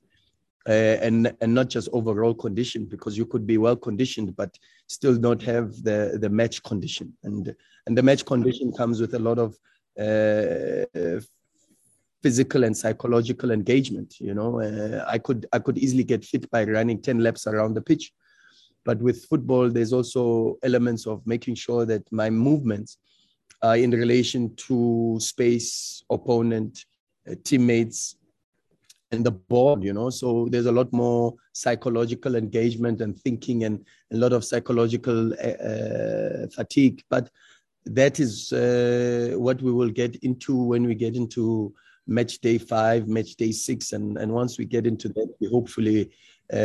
uh, 0.68 0.96
and 1.06 1.34
and 1.40 1.52
not 1.54 1.68
just 1.68 1.88
overall 1.92 2.34
condition 2.34 2.84
because 2.86 3.18
you 3.18 3.26
could 3.26 3.46
be 3.46 3.58
well 3.58 3.76
conditioned 3.76 4.34
but 4.36 4.56
still 4.86 5.14
not 5.18 5.42
have 5.42 5.82
the 5.82 6.18
the 6.20 6.30
match 6.30 6.62
condition. 6.62 7.12
And 7.22 7.54
and 7.86 7.98
the 7.98 8.02
match 8.02 8.24
condition 8.24 8.72
comes 8.72 9.00
with 9.00 9.14
a 9.14 9.18
lot 9.18 9.38
of 9.38 9.58
uh, 9.98 11.20
physical 12.22 12.64
and 12.64 12.76
psychological 12.76 13.50
engagement 13.50 14.20
you 14.20 14.32
know 14.32 14.60
uh, 14.60 15.04
i 15.08 15.18
could 15.18 15.44
i 15.52 15.58
could 15.58 15.76
easily 15.76 16.04
get 16.04 16.24
fit 16.24 16.48
by 16.50 16.64
running 16.64 17.02
10 17.02 17.18
laps 17.18 17.48
around 17.48 17.74
the 17.74 17.80
pitch 17.80 18.12
but 18.84 18.98
with 18.98 19.24
football, 19.26 19.70
there's 19.70 19.92
also 19.92 20.58
elements 20.62 21.06
of 21.06 21.26
making 21.26 21.54
sure 21.54 21.84
that 21.86 22.10
my 22.12 22.30
movements 22.30 22.98
in 23.70 23.90
relation 23.92 24.54
to 24.56 25.16
space, 25.20 26.02
opponent, 26.10 26.84
uh, 27.30 27.34
teammates, 27.44 28.16
and 29.12 29.24
the 29.24 29.30
ball, 29.30 29.84
you 29.84 29.92
know. 29.92 30.10
So 30.10 30.48
there's 30.50 30.66
a 30.66 30.72
lot 30.72 30.92
more 30.92 31.34
psychological 31.52 32.34
engagement 32.34 33.00
and 33.00 33.18
thinking 33.20 33.64
and 33.64 33.84
a 34.12 34.16
lot 34.16 34.32
of 34.32 34.44
psychological 34.44 35.32
uh, 35.34 35.64
uh 35.70 36.46
fatigue. 36.48 37.02
But 37.08 37.30
that 37.84 38.18
is 38.18 38.52
uh, 38.52 39.34
what 39.36 39.60
we 39.60 39.70
will 39.70 39.90
get 39.90 40.16
into 40.16 40.56
when 40.56 40.84
we 40.84 40.94
get 40.94 41.14
into 41.14 41.74
match 42.06 42.38
day 42.40 42.58
five, 42.58 43.08
match 43.08 43.36
day 43.36 43.52
six. 43.52 43.92
And, 43.92 44.18
and 44.18 44.32
once 44.32 44.58
we 44.58 44.64
get 44.64 44.86
into 44.86 45.08
that, 45.10 45.28
we 45.40 45.48
hopefully 45.48 46.10
uh, 46.52 46.56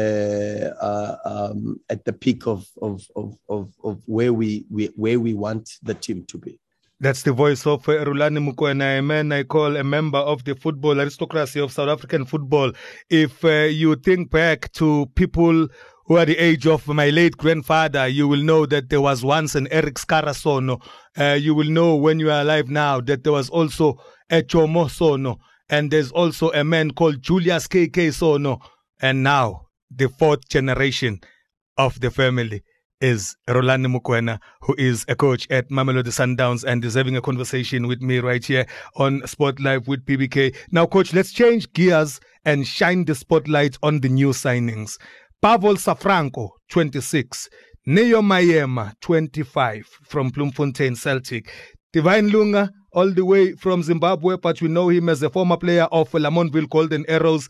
uh, 0.81 1.15
um, 1.25 1.79
at 1.89 2.03
the 2.05 2.13
peak 2.13 2.47
of, 2.47 2.67
of, 2.81 3.05
of, 3.15 3.37
of, 3.49 3.73
of 3.83 4.01
where, 4.05 4.33
we, 4.33 4.65
we, 4.69 4.87
where 4.95 5.19
we 5.19 5.33
want 5.33 5.69
the 5.83 5.93
team 5.93 6.25
to 6.27 6.37
be. 6.37 6.59
That's 6.99 7.21
the 7.21 7.31
voice 7.31 7.67
of 7.67 7.87
uh, 7.87 8.03
Rhulani 8.05 8.39
Mokoena, 8.39 8.97
a 8.97 9.01
man 9.03 9.31
I 9.31 9.43
call 9.43 9.77
a 9.77 9.83
member 9.83 10.17
of 10.17 10.43
the 10.45 10.55
football 10.55 10.99
aristocracy 10.99 11.59
of 11.59 11.71
South 11.71 11.89
African 11.89 12.25
football. 12.25 12.71
If 13.07 13.45
uh, 13.45 13.65
you 13.69 13.95
think 13.97 14.31
back 14.31 14.71
to 14.73 15.05
people 15.13 15.67
who 16.07 16.17
are 16.17 16.25
the 16.25 16.37
age 16.37 16.65
of 16.65 16.87
my 16.87 17.09
late 17.09 17.35
grandfather, 17.37 18.07
you 18.07 18.27
will 18.27 18.41
know 18.41 18.65
that 18.65 18.89
there 18.89 19.01
was 19.01 19.23
once 19.23 19.55
an 19.55 19.67
Eric 19.71 19.95
Scarasono. 19.95 20.81
Uh, 21.17 21.37
you 21.39 21.53
will 21.53 21.69
know 21.69 21.95
when 21.95 22.19
you 22.19 22.31
are 22.31 22.41
alive 22.41 22.69
now 22.69 23.01
that 23.01 23.23
there 23.23 23.33
was 23.33 23.49
also 23.49 23.99
a 24.29 24.41
Jomo 24.41 24.89
Sono. 24.89 25.37
And 25.69 25.91
there's 25.91 26.11
also 26.11 26.49
a 26.51 26.63
man 26.63 26.91
called 26.91 27.21
Julius 27.21 27.67
KK 27.67 28.13
Sono. 28.13 28.59
And 29.01 29.21
now 29.21 29.67
the 29.91 30.07
fourth 30.07 30.47
generation 30.47 31.19
of 31.77 31.99
the 31.99 32.09
family 32.09 32.63
is 33.01 33.35
Rhulani 33.47 33.93
Mokoena, 33.93 34.39
who 34.61 34.75
is 34.77 35.05
a 35.07 35.15
coach 35.15 35.45
at 35.51 35.69
Mamelodi 35.69 36.07
Sundowns 36.07 36.63
and 36.63 36.83
is 36.83 36.95
having 36.95 37.15
a 37.15 37.21
conversation 37.21 37.87
with 37.87 38.01
me 38.01 38.19
right 38.19 38.43
here 38.43 38.65
on 38.95 39.21
Spotlight 39.27 39.87
with 39.87 40.05
BBK. 40.05 40.55
Now, 40.71 40.85
coach, 40.85 41.13
let's 41.13 41.31
change 41.31 41.71
gears 41.73 42.19
and 42.45 42.65
shine 42.65 43.05
the 43.05 43.13
spotlight 43.13 43.77
on 43.83 43.99
the 43.99 44.09
new 44.09 44.29
signings. 44.29 44.97
Pavol 45.41 45.75
Safranko, 45.75 46.49
26. 46.69 47.49
Neo 47.85 48.21
Maema, 48.21 48.93
25, 49.01 49.85
from 50.03 50.29
Bloemfontein 50.29 50.95
Celtic. 50.95 51.51
Divine 51.93 52.29
Lunga, 52.29 52.69
all 52.91 53.11
the 53.11 53.23
way 53.23 53.53
from 53.53 53.83
Zimbabwe, 53.83 54.37
but 54.37 54.61
we 54.61 54.67
know 54.67 54.89
him 54.89 55.09
as 55.09 55.21
a 55.21 55.29
former 55.29 55.57
player 55.57 55.83
of 55.91 56.09
Lamontville 56.11 56.69
Golden 56.69 57.05
Arrows 57.07 57.47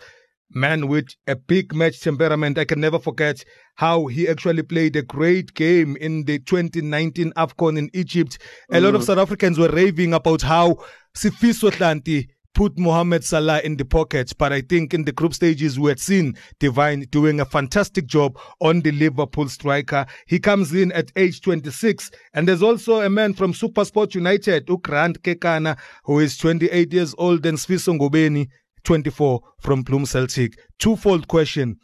man 0.51 0.87
with 0.87 1.07
a 1.27 1.35
big 1.35 1.73
match 1.73 2.01
temperament. 2.01 2.57
I 2.57 2.65
can 2.65 2.79
never 2.79 2.99
forget 2.99 3.43
how 3.75 4.07
he 4.07 4.27
actually 4.27 4.63
played 4.63 4.95
a 4.95 5.01
great 5.01 5.53
game 5.53 5.97
in 5.97 6.23
the 6.25 6.39
2019 6.39 7.31
AFCON 7.33 7.77
in 7.77 7.89
Egypt. 7.93 8.37
A 8.71 8.75
mm. 8.75 8.83
lot 8.83 8.95
of 8.95 9.01
mm. 9.01 9.05
South 9.05 9.17
Africans 9.17 9.57
were 9.57 9.69
raving 9.69 10.13
about 10.13 10.41
how 10.41 10.75
Sifiso 11.15 11.71
Hlanti 11.71 12.27
put 12.57 12.79
Mohamed 12.79 13.23
Salah 13.23 13.59
in 13.59 13.77
the 13.77 13.85
pocket. 13.85 14.33
But 14.35 14.51
I 14.51 14.61
think 14.61 14.91
in 14.91 15.03
the 15.03 15.11
group 15.11 15.35
stages, 15.35 15.79
we 15.79 15.89
had 15.91 15.99
seen 15.99 16.35
Divine 16.59 17.01
doing 17.11 17.39
a 17.39 17.45
fantastic 17.45 18.07
job 18.07 18.35
on 18.59 18.81
the 18.81 18.91
Liverpool 18.91 19.47
striker. 19.47 20.07
He 20.25 20.39
comes 20.39 20.73
in 20.73 20.91
at 20.93 21.11
age 21.15 21.41
26. 21.41 22.09
And 22.33 22.47
there's 22.47 22.63
also 22.63 23.01
a 23.01 23.11
man 23.11 23.35
from 23.35 23.53
Supersport 23.53 24.15
United, 24.15 24.65
Grant 24.81 25.21
Kekana, 25.21 25.77
who 26.05 26.17
is 26.17 26.35
28 26.35 26.91
years 26.91 27.13
old, 27.19 27.45
and 27.45 27.59
Sfiso 27.59 27.95
Ngobeni 27.95 28.47
24 28.83 29.39
from 29.61 29.83
Bloem 29.83 30.07
Celtic. 30.07 30.57
Twofold 30.79 31.27
question. 31.27 31.75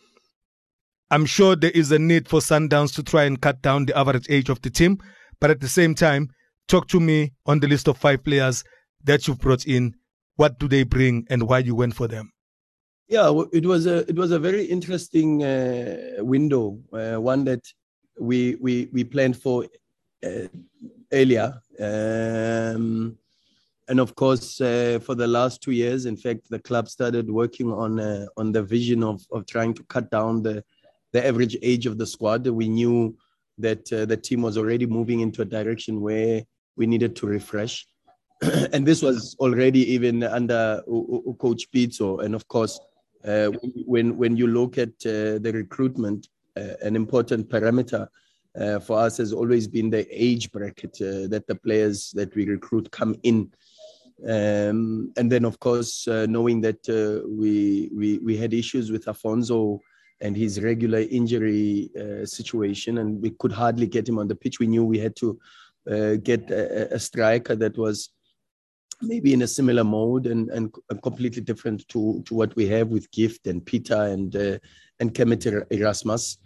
I'm 1.11 1.27
sure 1.27 1.55
there 1.55 1.69
is 1.69 1.91
a 1.91 1.99
need 1.99 2.27
for 2.27 2.39
Sundowns 2.39 2.95
to 2.95 3.03
try 3.03 3.25
and 3.25 3.39
cut 3.39 3.61
down 3.61 3.85
the 3.85 3.95
average 3.95 4.25
age 4.27 4.49
of 4.49 4.59
the 4.63 4.71
team, 4.71 4.97
but 5.39 5.51
at 5.51 5.61
the 5.61 5.67
same 5.67 5.93
time, 5.93 6.29
talk 6.67 6.87
to 6.87 6.99
me 6.99 7.33
on 7.45 7.59
the 7.59 7.67
list 7.67 7.87
of 7.87 7.99
five 7.99 8.23
players 8.23 8.63
that 9.03 9.27
you've 9.27 9.39
brought 9.39 9.67
in. 9.67 9.93
What 10.35 10.59
do 10.59 10.67
they 10.67 10.83
bring 10.83 11.25
and 11.29 11.43
why 11.43 11.59
you 11.59 11.75
went 11.75 11.95
for 11.95 12.07
them? 12.07 12.31
Yeah, 13.07 13.43
it 13.51 13.65
was 13.65 13.85
a 13.85 13.97
it 14.09 14.15
was 14.15 14.31
a 14.31 14.39
very 14.39 14.65
interesting 14.65 15.43
uh, 15.43 16.15
window, 16.19 16.79
uh, 16.93 17.21
one 17.21 17.43
that 17.45 17.63
we 18.19 18.55
we 18.55 18.89
we 18.91 19.03
planned 19.03 19.37
for 19.37 19.65
uh, 20.25 20.47
earlier. 21.11 21.53
Um, 21.79 23.17
and 23.87 23.99
of 23.99 24.15
course, 24.15 24.61
uh, 24.61 24.99
for 25.03 25.15
the 25.15 25.27
last 25.27 25.61
two 25.61 25.71
years, 25.71 26.05
in 26.05 26.15
fact, 26.15 26.49
the 26.49 26.59
club 26.59 26.87
started 26.87 27.29
working 27.29 27.71
on 27.71 27.99
uh, 27.99 28.25
on 28.37 28.51
the 28.51 28.63
vision 28.63 29.03
of 29.03 29.21
of 29.31 29.45
trying 29.45 29.73
to 29.75 29.83
cut 29.83 30.09
down 30.09 30.41
the 30.41 30.63
the 31.11 31.25
average 31.25 31.57
age 31.61 31.85
of 31.85 31.97
the 31.97 32.07
squad. 32.07 32.47
We 32.47 32.69
knew 32.69 33.17
that 33.59 33.91
uh, 33.93 34.05
the 34.05 34.17
team 34.17 34.41
was 34.41 34.57
already 34.57 34.85
moving 34.85 35.19
into 35.19 35.41
a 35.41 35.45
direction 35.45 36.01
where 36.01 36.43
we 36.75 36.87
needed 36.87 37.15
to 37.17 37.27
refresh, 37.27 37.85
and 38.73 38.85
this 38.85 39.01
was 39.01 39.35
already 39.39 39.93
even 39.93 40.23
under 40.23 40.81
Coach 41.39 41.71
Pitso. 41.71 42.23
And 42.23 42.35
of 42.35 42.47
course, 42.47 42.79
uh, 43.25 43.47
when 43.85 44.17
when 44.17 44.35
you 44.35 44.47
look 44.47 44.77
at 44.77 44.89
uh, 45.05 45.39
the 45.39 45.51
recruitment 45.53 46.27
uh, 46.55 46.75
an 46.83 46.95
important 46.95 47.49
parameter 47.49 48.07
uh, 48.59 48.79
for 48.79 48.99
us 48.99 49.17
has 49.17 49.33
always 49.33 49.67
been 49.67 49.89
the 49.89 50.05
age 50.11 50.51
bracket 50.51 50.95
uh, 51.01 51.27
that 51.27 51.45
the 51.47 51.55
players 51.55 52.11
that 52.11 52.35
we 52.35 52.45
recruit 52.45 52.91
come 52.91 53.15
in. 53.23 53.51
Um, 54.27 55.11
and 55.17 55.31
then, 55.31 55.45
of 55.45 55.59
course, 55.59 56.07
uh, 56.07 56.27
knowing 56.29 56.61
that 56.61 56.87
we, 57.27 57.89
we 57.91 58.19
we 58.19 58.37
had 58.37 58.53
issues 58.53 58.91
with 58.91 59.05
Afonso 59.05 59.79
and 60.21 60.37
his 60.37 60.61
regular 60.61 60.99
injury 60.99 61.89
situation, 62.23 62.99
and 62.99 63.21
we 63.21 63.31
could 63.31 63.51
hardly 63.51 63.87
get 63.87 64.07
him 64.07 64.19
on 64.19 64.27
the 64.27 64.35
pitch. 64.35 64.59
We 64.59 64.67
knew 64.67 64.85
we 64.85 64.99
had 64.99 65.15
to 65.17 65.39
get 66.23 66.49
a, 66.51 66.93
a, 66.93 66.99
striker 66.99 67.55
that 67.55 67.77
was 67.77 68.11
maybe 69.03 69.33
in 69.33 69.41
a 69.41 69.47
similar 69.47 69.83
mode 69.83 70.27
and, 70.27 70.49
and 70.49 70.73
completely 71.01 71.41
different 71.41 71.87
to, 71.89 72.21
to 72.25 72.33
what 72.33 72.55
we 72.55 72.67
have 72.67 72.89
with 72.89 73.11
Gift 73.11 73.47
and 73.47 73.65
Peter 73.65 74.01
and 74.03 74.35
uh, 74.35 74.57
and 74.99 75.13
Kermit 75.13 75.45
Erasmus 75.71 76.37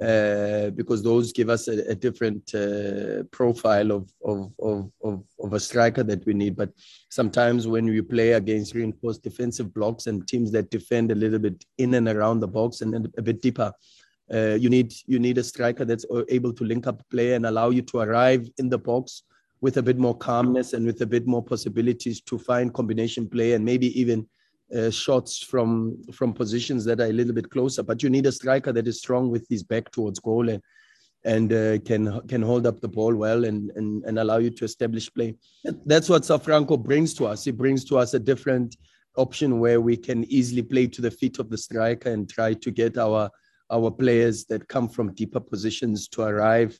uh, 0.00 0.70
because 0.70 1.02
those 1.02 1.32
give 1.32 1.50
us 1.50 1.66
a, 1.66 1.90
a 1.90 1.94
different 1.94 2.54
uh, 2.54 3.24
profile 3.32 3.90
of, 3.90 4.12
of, 4.24 4.52
of, 4.60 4.92
of, 5.02 5.24
of 5.42 5.52
a 5.52 5.58
striker 5.58 6.04
that 6.04 6.24
we 6.24 6.34
need. 6.34 6.56
But 6.56 6.70
sometimes 7.10 7.66
when 7.66 7.88
you 7.88 8.04
play 8.04 8.32
against 8.32 8.74
reinforced 8.74 9.24
defensive 9.24 9.74
blocks 9.74 10.06
and 10.06 10.26
teams 10.28 10.52
that 10.52 10.70
defend 10.70 11.10
a 11.10 11.16
little 11.16 11.40
bit 11.40 11.64
in 11.78 11.94
and 11.94 12.08
around 12.08 12.38
the 12.38 12.46
box 12.46 12.80
and 12.80 13.12
a 13.18 13.22
bit 13.22 13.42
deeper, 13.42 13.72
uh, 14.32 14.54
you 14.54 14.68
need 14.68 14.92
you 15.06 15.18
need 15.18 15.38
a 15.38 15.42
striker 15.42 15.84
that's 15.86 16.04
able 16.28 16.52
to 16.52 16.62
link 16.62 16.86
up 16.86 17.02
play 17.10 17.32
and 17.32 17.46
allow 17.46 17.70
you 17.70 17.80
to 17.80 17.98
arrive 17.98 18.46
in 18.58 18.68
the 18.68 18.78
box 18.78 19.22
with 19.60 19.76
a 19.76 19.82
bit 19.82 19.98
more 19.98 20.16
calmness 20.16 20.72
and 20.72 20.86
with 20.86 21.00
a 21.00 21.06
bit 21.06 21.26
more 21.26 21.42
possibilities 21.42 22.20
to 22.22 22.38
find 22.38 22.72
combination 22.72 23.28
play 23.28 23.52
and 23.54 23.64
maybe 23.64 23.98
even 24.00 24.26
uh, 24.76 24.90
shots 24.90 25.42
from 25.42 25.96
from 26.12 26.32
positions 26.32 26.84
that 26.84 27.00
are 27.00 27.06
a 27.06 27.12
little 27.12 27.34
bit 27.34 27.50
closer. 27.50 27.82
But 27.82 28.02
you 28.02 28.10
need 28.10 28.26
a 28.26 28.32
striker 28.32 28.72
that 28.72 28.86
is 28.86 28.98
strong 28.98 29.30
with 29.30 29.46
his 29.48 29.62
back 29.62 29.90
towards 29.90 30.20
goal 30.20 30.48
and 30.48 30.62
and 31.24 31.52
uh, 31.52 31.78
can 31.78 32.20
can 32.28 32.42
hold 32.42 32.66
up 32.66 32.80
the 32.80 32.88
ball 32.88 33.14
well 33.14 33.44
and, 33.44 33.70
and 33.76 34.04
and 34.04 34.18
allow 34.18 34.38
you 34.38 34.50
to 34.50 34.64
establish 34.64 35.12
play. 35.12 35.34
That's 35.64 36.08
what 36.08 36.22
Safranko 36.22 36.82
brings 36.82 37.14
to 37.14 37.26
us. 37.26 37.44
He 37.44 37.50
brings 37.50 37.84
to 37.86 37.98
us 37.98 38.14
a 38.14 38.20
different 38.20 38.76
option 39.16 39.58
where 39.58 39.80
we 39.80 39.96
can 39.96 40.24
easily 40.24 40.62
play 40.62 40.86
to 40.86 41.02
the 41.02 41.10
feet 41.10 41.38
of 41.38 41.50
the 41.50 41.58
striker 41.58 42.10
and 42.10 42.28
try 42.28 42.54
to 42.54 42.70
get 42.70 42.98
our 42.98 43.30
our 43.70 43.90
players 43.90 44.44
that 44.46 44.68
come 44.68 44.88
from 44.88 45.14
deeper 45.14 45.40
positions 45.40 46.08
to 46.08 46.22
arrive 46.22 46.78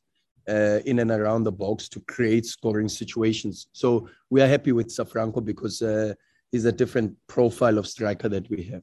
uh, 0.49 0.81
in 0.87 0.99
and 1.00 1.11
around 1.11 1.45
the 1.45 1.52
box 1.52 1.88
to 1.90 2.00
create 2.00 2.47
scoring 2.47 2.88
situations. 2.88 3.69
So 3.73 4.09
we 4.31 4.40
are 4.40 4.49
happy 4.49 4.73
with 4.73 4.88
Safranko 4.88 5.45
because 5.45 5.83
uh, 5.83 6.14
is 6.52 6.64
a 6.64 6.73
different 6.73 7.14
profile 7.26 7.78
of 7.78 7.87
striker 7.87 8.28
that 8.28 8.49
we 8.50 8.62
have. 8.64 8.83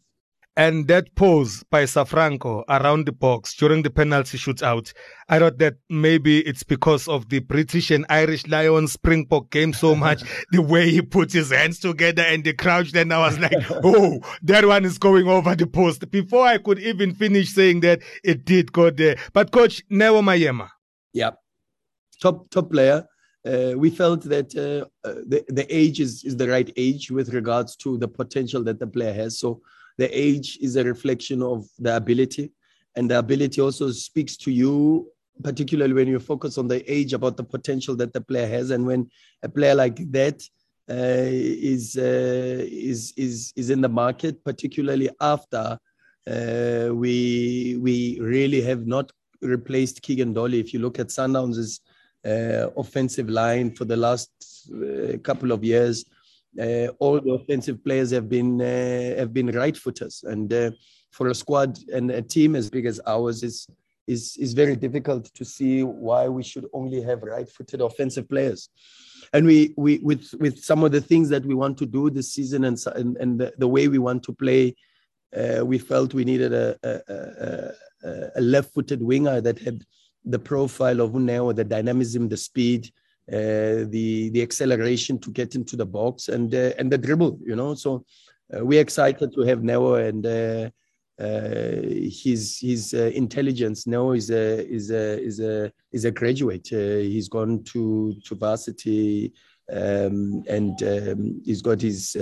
And 0.57 0.87
that 0.87 1.13
pose 1.15 1.65
by 1.69 1.83
Safranko 1.83 2.63
around 2.69 3.07
the 3.07 3.11
box 3.11 3.53
during 3.55 3.81
the 3.81 3.89
penalty 3.89 4.37
shootout, 4.37 4.93
I 5.27 5.37
thought 5.37 5.57
that 5.57 5.75
maybe 5.89 6.39
it's 6.47 6.63
because 6.63 7.09
of 7.09 7.27
the 7.27 7.39
British 7.39 7.91
and 7.91 8.05
Irish 8.07 8.47
Lions 8.47 8.93
Springbok 8.93 9.49
game 9.49 9.73
so 9.73 9.95
much, 10.05 10.23
the 10.51 10.61
way 10.61 10.89
he 10.89 11.01
put 11.01 11.33
his 11.33 11.51
hands 11.51 11.79
together 11.79 12.21
and 12.21 12.45
the 12.45 12.53
crouch. 12.53 12.93
Then 12.93 13.11
I 13.11 13.17
was 13.17 13.37
like, 13.37 13.51
oh, 13.83 14.21
that 14.43 14.65
one 14.65 14.85
is 14.85 14.97
going 14.97 15.27
over 15.27 15.55
the 15.55 15.67
post. 15.67 16.09
Before 16.09 16.45
I 16.47 16.57
could 16.57 16.79
even 16.79 17.13
finish 17.13 17.49
saying 17.49 17.81
that, 17.81 17.99
it 18.23 18.45
did 18.45 18.71
go 18.71 18.89
there. 18.91 19.17
But 19.33 19.51
coach 19.51 19.83
Neo 19.89 20.21
Maema. 20.21 20.69
Yeah. 21.11 21.31
Top, 22.21 22.49
top 22.49 22.71
player 22.71 23.07
uh, 23.45 23.73
we 23.77 23.89
felt 23.89 24.21
that 24.23 24.55
uh, 24.55 24.85
uh, 25.07 25.21
the, 25.27 25.45
the 25.49 25.65
age 25.69 25.99
is, 25.99 26.23
is 26.23 26.35
the 26.35 26.47
right 26.47 26.71
age 26.75 27.11
with 27.11 27.33
regards 27.33 27.75
to 27.75 27.97
the 27.97 28.07
potential 28.07 28.63
that 28.63 28.79
the 28.79 28.87
player 28.87 29.13
has. 29.13 29.37
So 29.37 29.61
the 29.97 30.09
age 30.17 30.57
is 30.61 30.75
a 30.75 30.83
reflection 30.83 31.43
of 31.43 31.67
the 31.77 31.95
ability, 31.95 32.51
and 32.95 33.09
the 33.09 33.19
ability 33.19 33.61
also 33.61 33.91
speaks 33.91 34.35
to 34.37 34.51
you, 34.51 35.11
particularly 35.43 35.93
when 35.93 36.07
you 36.07 36.19
focus 36.19 36.57
on 36.57 36.67
the 36.67 36.91
age 36.91 37.13
about 37.13 37.37
the 37.37 37.43
potential 37.43 37.95
that 37.97 38.13
the 38.13 38.21
player 38.21 38.47
has. 38.47 38.71
And 38.71 38.85
when 38.85 39.09
a 39.43 39.49
player 39.49 39.75
like 39.75 40.11
that 40.11 40.41
uh, 40.89 41.29
is, 41.29 41.97
uh, 41.97 42.65
is, 42.65 43.13
is, 43.15 43.53
is 43.55 43.69
in 43.69 43.81
the 43.81 43.89
market, 43.89 44.43
particularly 44.43 45.09
after 45.21 45.77
uh, 46.27 46.89
we, 46.91 47.77
we 47.79 48.17
really 48.19 48.61
have 48.61 48.87
not 48.87 49.11
replaced 49.41 50.01
Keegan 50.01 50.33
Dolly. 50.33 50.59
If 50.59 50.73
you 50.73 50.79
look 50.79 50.97
at 50.97 51.07
Sundowns' 51.09 51.79
uh, 52.25 52.69
offensive 52.77 53.29
line 53.29 53.75
for 53.75 53.85
the 53.85 53.95
last 53.95 54.31
uh, 54.73 55.17
couple 55.23 55.51
of 55.51 55.63
years. 55.63 56.05
Uh, 56.59 56.87
all 56.99 57.19
the 57.19 57.31
offensive 57.31 57.83
players 57.83 58.11
have 58.11 58.29
been 58.29 58.59
have 58.59 59.33
been 59.33 59.47
right 59.47 59.75
footers, 59.75 60.23
and 60.23 60.53
for 61.11 61.27
a 61.27 61.35
squad 61.35 61.77
and 61.93 62.11
a 62.11 62.21
team 62.21 62.55
as 62.55 62.69
big 62.69 62.85
as 62.85 62.99
ours 63.05 63.43
is 63.43 63.67
is 64.07 64.37
is 64.37 64.53
very 64.53 64.75
difficult 64.75 65.25
to 65.33 65.43
see 65.43 65.83
why 65.83 66.27
we 66.27 66.43
should 66.43 66.67
only 66.73 67.01
have 67.01 67.23
right-footed 67.23 67.81
offensive 67.81 68.27
players. 68.29 68.69
And 69.33 69.45
we 69.45 69.73
we 69.77 69.99
with 69.99 70.33
with 70.39 70.63
some 70.63 70.83
of 70.83 70.91
the 70.91 71.01
things 71.01 71.29
that 71.29 71.45
we 71.45 71.55
want 71.55 71.77
to 71.79 71.85
do 71.85 72.09
this 72.09 72.33
season 72.33 72.65
and 72.65 72.77
and, 72.95 73.17
and 73.17 73.39
the, 73.39 73.53
the 73.57 73.67
way 73.67 73.87
we 73.87 73.97
want 73.97 74.23
to 74.23 74.33
play, 74.33 74.75
uh, 75.35 75.65
we 75.65 75.77
felt 75.77 76.13
we 76.13 76.25
needed 76.25 76.53
a, 76.53 76.77
a, 76.83 76.93
a, 78.07 78.31
a 78.35 78.41
left-footed 78.41 79.01
winger 79.01 79.41
that 79.41 79.59
had 79.59 79.83
the 80.25 80.39
profile 80.39 81.01
of 81.01 81.11
Uneo, 81.11 81.55
the 81.55 81.63
dynamism, 81.63 82.27
the 82.27 82.37
speed, 82.37 82.91
uh, 83.31 83.85
the 83.89 84.29
the 84.33 84.41
acceleration 84.41 85.17
to 85.19 85.31
get 85.31 85.55
into 85.55 85.75
the 85.75 85.85
box 85.85 86.29
and 86.29 86.53
uh, 86.53 86.71
and 86.77 86.91
the 86.91 86.97
dribble. 86.97 87.39
You 87.43 87.55
know, 87.55 87.73
so 87.73 88.05
uh, 88.53 88.63
we're 88.63 88.81
excited 88.81 89.33
to 89.33 89.41
have 89.41 89.63
Neo 89.63 89.95
and 89.95 90.25
uh, 90.25 90.69
uh, 91.19 91.81
his 91.81 92.59
his 92.59 92.93
uh, 92.93 93.11
intelligence. 93.15 93.87
Neo 93.87 94.11
is 94.11 94.29
a 94.29 94.67
is 94.67 94.91
a 94.91 95.19
is 95.21 95.39
a 95.39 95.71
is 95.91 96.05
a 96.05 96.11
graduate. 96.11 96.67
he's 96.67 97.29
gone 97.29 97.63
to 97.63 98.15
to 98.25 98.35
varsity. 98.35 99.33
Um, 99.67 100.43
and 100.47 100.83
um, 100.83 101.41
he's 101.43 101.63
got 101.63 101.81
his 101.81 102.13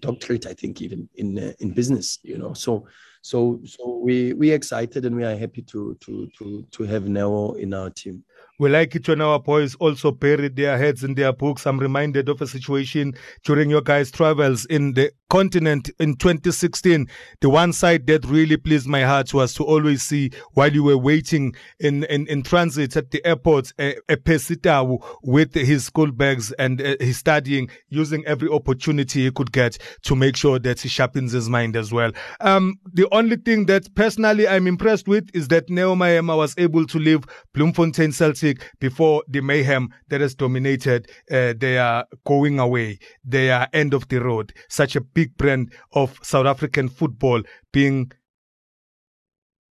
doctorate, 0.00 0.46
I 0.46 0.52
think, 0.52 0.82
even 0.82 1.08
in 1.14 1.38
in 1.58 1.70
business. 1.70 2.18
You 2.22 2.36
know, 2.36 2.52
so 2.52 2.86
so 3.26 3.54
mm-hmm. 3.54 3.66
so 3.66 3.98
we 3.98 4.32
we 4.34 4.52
excited 4.52 5.04
and 5.04 5.16
we 5.16 5.24
are 5.24 5.36
happy 5.36 5.62
to 5.62 5.96
to 6.00 6.30
to 6.38 6.64
to 6.70 6.84
have 6.84 7.08
Neo 7.08 7.52
in 7.54 7.74
our 7.74 7.90
team. 7.90 8.22
We 8.60 8.70
like 8.70 8.94
it 8.94 9.08
when 9.08 9.20
our 9.20 9.40
boys 9.40 9.74
also 9.74 10.12
bury 10.12 10.48
their 10.48 10.78
heads 10.78 11.02
in 11.02 11.14
their 11.14 11.32
books. 11.32 11.66
I'm 11.66 11.78
reminded 11.78 12.28
of 12.28 12.40
a 12.40 12.46
situation 12.46 13.14
during 13.42 13.68
your 13.68 13.82
guys' 13.82 14.12
travels 14.12 14.64
in 14.66 14.92
the 14.94 15.10
continent 15.28 15.90
in 15.98 16.16
2016. 16.16 17.08
The 17.40 17.50
one 17.50 17.72
side 17.72 18.06
that 18.06 18.24
really 18.24 18.56
pleased 18.56 18.86
my 18.86 19.02
heart 19.02 19.34
was 19.34 19.54
to 19.54 19.64
always 19.64 20.02
see 20.02 20.30
while 20.52 20.72
you 20.72 20.84
were 20.84 20.98
waiting 20.98 21.54
in, 21.80 22.04
in, 22.04 22.26
in 22.26 22.42
transit 22.42 22.96
at 22.96 23.10
the 23.10 23.24
airport, 23.26 23.72
a, 23.78 23.96
a 24.08 24.16
Percy 24.16 24.56
Tau 24.56 24.98
with 25.22 25.54
his 25.54 25.84
school 25.84 26.12
bags 26.12 26.52
and 26.52 26.80
uh, 26.80 26.96
he's 27.00 27.18
studying, 27.18 27.68
using 27.88 28.24
every 28.26 28.48
opportunity 28.48 29.24
he 29.24 29.30
could 29.30 29.52
get 29.52 29.78
to 30.02 30.14
make 30.14 30.36
sure 30.36 30.58
that 30.58 30.80
he 30.80 30.88
sharpens 30.88 31.32
his 31.32 31.48
mind 31.48 31.76
as 31.76 31.92
well. 31.92 32.12
Um, 32.40 32.74
the 32.92 33.08
only 33.12 33.36
thing 33.36 33.66
that 33.66 33.94
personally 33.94 34.46
I'm 34.48 34.66
impressed 34.66 35.08
with 35.08 35.28
is 35.34 35.48
that 35.48 35.68
Neo 35.68 35.94
was 35.94 36.54
able 36.58 36.86
to 36.86 36.98
leave 36.98 37.24
Bloemfontein 37.54 38.12
Celtic 38.12 38.62
before 38.80 39.22
the 39.28 39.40
mayhem 39.40 39.88
that 40.08 40.20
has 40.20 40.34
dominated 40.34 41.10
uh, 41.30 41.54
their 41.58 42.04
going 42.24 42.58
away, 42.58 42.98
their 43.24 43.68
end 43.72 43.94
of 43.94 44.08
the 44.08 44.18
road. 44.18 44.52
Such 44.68 44.96
a 44.96 45.00
big 45.16 45.34
brand 45.38 45.72
of 45.92 46.20
South 46.22 46.44
African 46.44 46.90
football 46.90 47.42
being 47.72 48.12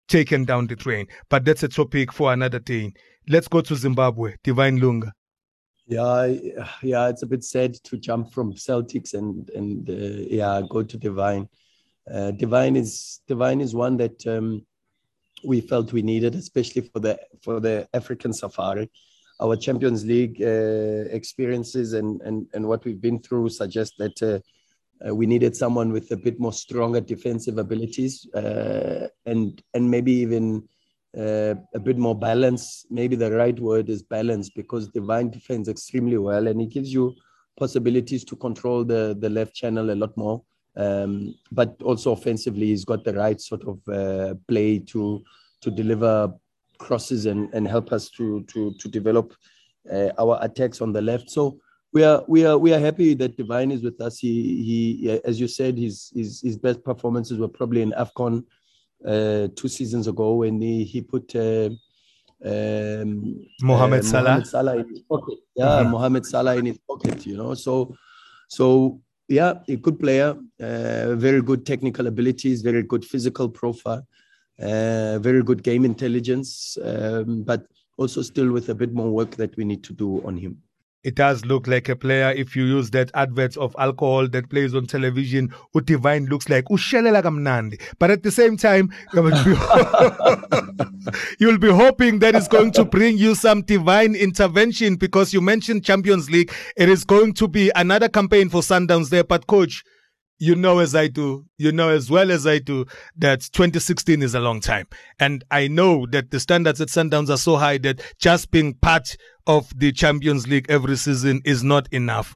taken 0.08 0.44
down 0.46 0.66
the 0.66 0.76
drain. 0.76 1.06
But 1.30 1.46
that's 1.46 1.62
a 1.62 1.68
topic 1.68 2.12
for 2.12 2.34
another 2.34 2.60
day. 2.60 2.94
Let's 3.30 3.48
go 3.48 3.62
to 3.62 3.76
Zimbabwe. 3.76 4.36
Divine 4.44 4.78
Lunga. 4.80 5.14
Yeah, 5.86 6.34
yeah, 6.82 7.08
it's 7.08 7.22
a 7.22 7.28
bit 7.28 7.44
sad 7.44 7.76
to 7.84 7.98
jump 7.98 8.34
from 8.34 8.54
Celtics 8.54 9.14
and 9.14 9.50
and 9.52 9.90
uh, 9.90 10.26
yeah, 10.40 10.62
go 10.68 10.82
to 10.84 10.98
Divine. 10.98 11.48
Uh, 12.12 12.32
Divine 12.32 12.76
is 12.76 13.22
Divine 13.28 13.62
is 13.62 13.76
one 13.76 13.96
that 13.98 14.26
um, 14.28 14.66
we 15.46 15.62
felt 15.62 15.94
we 15.94 16.02
needed, 16.02 16.34
especially 16.36 16.82
for 16.92 17.00
the 17.00 17.20
for 17.44 17.60
the 17.60 17.88
African 17.94 18.34
Safari. 18.34 18.90
Our 19.40 19.56
Champions 19.56 20.04
League 20.04 20.42
uh, 20.42 21.16
experiences 21.20 21.94
and, 21.94 22.22
and 22.22 22.48
and 22.54 22.68
what 22.68 22.84
we've 22.86 23.02
been 23.08 23.20
through 23.20 23.50
suggest 23.50 23.94
that 24.00 24.44
uh, 25.06 25.14
we 25.14 25.26
needed 25.26 25.56
someone 25.56 25.92
with 25.92 26.12
a 26.12 26.18
bit 26.18 26.40
more 26.40 26.54
stronger 26.54 27.02
defensive 27.02 27.58
abilities 27.58 28.28
uh, 28.34 29.08
and 29.26 29.62
and 29.74 29.90
maybe 29.90 30.12
even 30.12 30.68
uh, 31.18 31.56
a 31.74 31.80
bit 31.80 31.98
more 31.98 32.18
balance. 32.18 32.86
Maybe 32.90 33.16
the 33.16 33.32
right 33.32 33.58
word 33.60 33.90
is 33.90 34.02
balance 34.02 34.50
because 34.50 34.90
Divine 34.90 35.30
defends 35.30 35.70
extremely 35.70 36.18
well 36.18 36.48
and 36.48 36.62
it 36.62 36.70
gives 36.70 36.94
you 36.94 37.16
possibilities 37.58 38.24
to 38.26 38.36
control 38.36 38.84
the 38.84 39.18
the 39.20 39.30
left 39.30 39.54
channel 39.54 39.92
a 39.92 39.96
lot 39.96 40.16
more. 40.18 40.42
Um, 40.76 41.34
but 41.52 41.82
also 41.82 42.12
offensively, 42.12 42.68
he's 42.68 42.86
got 42.86 43.04
the 43.04 43.14
right 43.14 43.42
sort 43.42 43.64
of 43.68 43.88
uh, 43.88 44.36
play 44.48 44.80
to 44.80 45.24
to 45.62 45.72
deliver 45.72 46.34
crosses 46.78 47.26
and, 47.26 47.52
and 47.54 47.68
help 47.68 47.92
us 47.92 48.10
to 48.12 48.44
to 48.44 48.74
to 48.80 48.90
develop 48.90 49.34
uh, 49.92 50.10
our 50.20 50.38
attacks 50.42 50.82
on 50.82 50.94
the 50.94 51.02
left. 51.02 51.30
So 51.30 51.60
we 51.94 52.04
are 52.04 52.24
we 52.28 52.46
are 52.46 52.58
we 52.58 52.74
are 52.74 52.80
happy 52.80 53.14
that 53.16 53.38
Divine 53.38 53.72
is 53.72 53.84
with 53.84 54.00
us. 54.02 54.20
He 54.20 54.64
he 55.02 55.20
as 55.24 55.40
you 55.40 55.48
said, 55.48 55.78
his 55.78 56.12
his 56.16 56.42
his 56.42 56.58
best 56.58 56.84
performances 56.84 57.40
were 57.40 57.48
probably 57.48 57.82
in 57.82 57.92
Afcon. 57.92 58.44
uh, 59.06 59.48
two 59.56 59.68
seasons 59.68 60.08
ago 60.08 60.36
when 60.36 60.62
he, 60.62 60.84
he 60.84 61.02
put 61.02 61.36
uh, 61.36 61.70
um, 62.46 63.46
Mohamed 63.62 64.00
uh, 64.00 64.04
Salah. 64.04 64.24
Mohamed 64.24 64.48
Salah 64.48 64.78
in 64.78 64.90
his 64.90 65.02
pocket. 65.02 65.40
Yeah, 65.56 65.66
mm-hmm. 65.66 65.92
Mohamed 65.92 66.26
Salah 66.26 66.56
in 66.56 66.66
his 66.66 66.78
pocket. 66.78 67.26
You 67.26 67.38
know, 67.38 67.54
so 67.54 67.96
so 68.48 69.02
yeah, 69.28 69.56
a 69.68 69.76
good 69.76 70.00
player, 70.00 70.38
uh, 70.60 71.16
very 71.16 71.42
good 71.42 71.66
technical 71.66 72.08
abilities, 72.08 72.62
very 72.62 72.84
good 72.84 73.04
physical 73.04 73.50
profile, 73.50 74.08
uh, 74.60 75.20
very 75.20 75.44
good 75.44 75.64
game 75.64 75.84
intelligence, 75.84 76.78
um, 76.84 77.44
but 77.44 77.66
also 77.98 78.22
still 78.22 78.52
with 78.52 78.70
a 78.70 78.76
bit 78.76 78.94
more 78.94 79.10
work 79.10 79.32
that 79.36 79.56
we 79.58 79.66
need 79.66 79.84
to 79.84 79.94
do 79.94 80.22
on 80.26 80.38
him 80.38 80.62
it 81.08 81.16
does 81.16 81.46
look 81.46 81.68
like 81.68 81.88
a 81.88 81.96
player. 81.96 82.34
If 82.36 82.54
you 82.54 82.66
use 82.66 82.90
that 82.92 83.10
advert 83.14 83.56
of 83.56 83.74
alcohol 83.80 84.28
that 84.28 84.50
plays 84.50 84.76
on 84.76 84.88
television 84.88 85.54
divine 85.86 86.26
looks 86.26 86.50
like 86.50 86.66
ushelela 86.66 87.22
kamnandi. 87.24 87.80
But 87.98 88.12
at 88.12 88.24
the 88.24 88.32
same 88.32 88.58
time 88.58 88.92
you'll 91.40 91.60
be 91.60 91.72
hoping 91.72 92.20
that 92.20 92.36
it's 92.36 92.50
going 92.50 92.72
to 92.72 92.84
bring 92.84 93.18
you 93.18 93.36
some 93.36 93.62
divine 93.62 94.16
intervention 94.16 94.96
because 94.98 95.34
you 95.34 95.40
mentioned 95.40 95.86
champions 95.86 96.30
league. 96.30 96.52
It 96.76 96.90
is 96.90 97.06
going 97.06 97.36
to 97.36 97.48
be 97.48 97.72
another 97.76 98.10
campaign 98.10 98.50
for 98.50 98.60
sundowns 98.60 99.10
there. 99.10 99.24
But 99.24 99.48
coach 99.48 99.86
you 100.40 100.56
know 100.56 100.80
as 100.80 100.96
I 100.96 101.08
do, 101.08 101.46
you 101.58 101.72
know 101.72 101.90
as 101.90 102.10
well 102.10 102.32
as 102.32 102.46
I 102.46 102.60
do 102.60 102.86
that 103.18 103.42
2016 103.42 104.22
is 104.22 104.36
a 104.36 104.40
long 104.40 104.62
time. 104.62 104.88
And 105.20 105.44
I 105.52 105.68
know 105.68 106.06
that 106.08 106.32
the 106.32 106.40
standards 106.40 106.82
at 106.82 106.90
Sundowns 106.90 107.30
are 107.30 107.38
so 107.38 107.58
high 107.58 107.78
that 107.80 108.02
just 108.20 108.52
being 108.52 108.76
part 108.76 109.18
of 109.46 109.72
the 109.78 109.92
Champions 109.92 110.48
League 110.48 110.68
every 110.70 110.98
season 110.98 111.42
is 111.46 111.64
not 111.64 111.92
enough. 111.92 112.36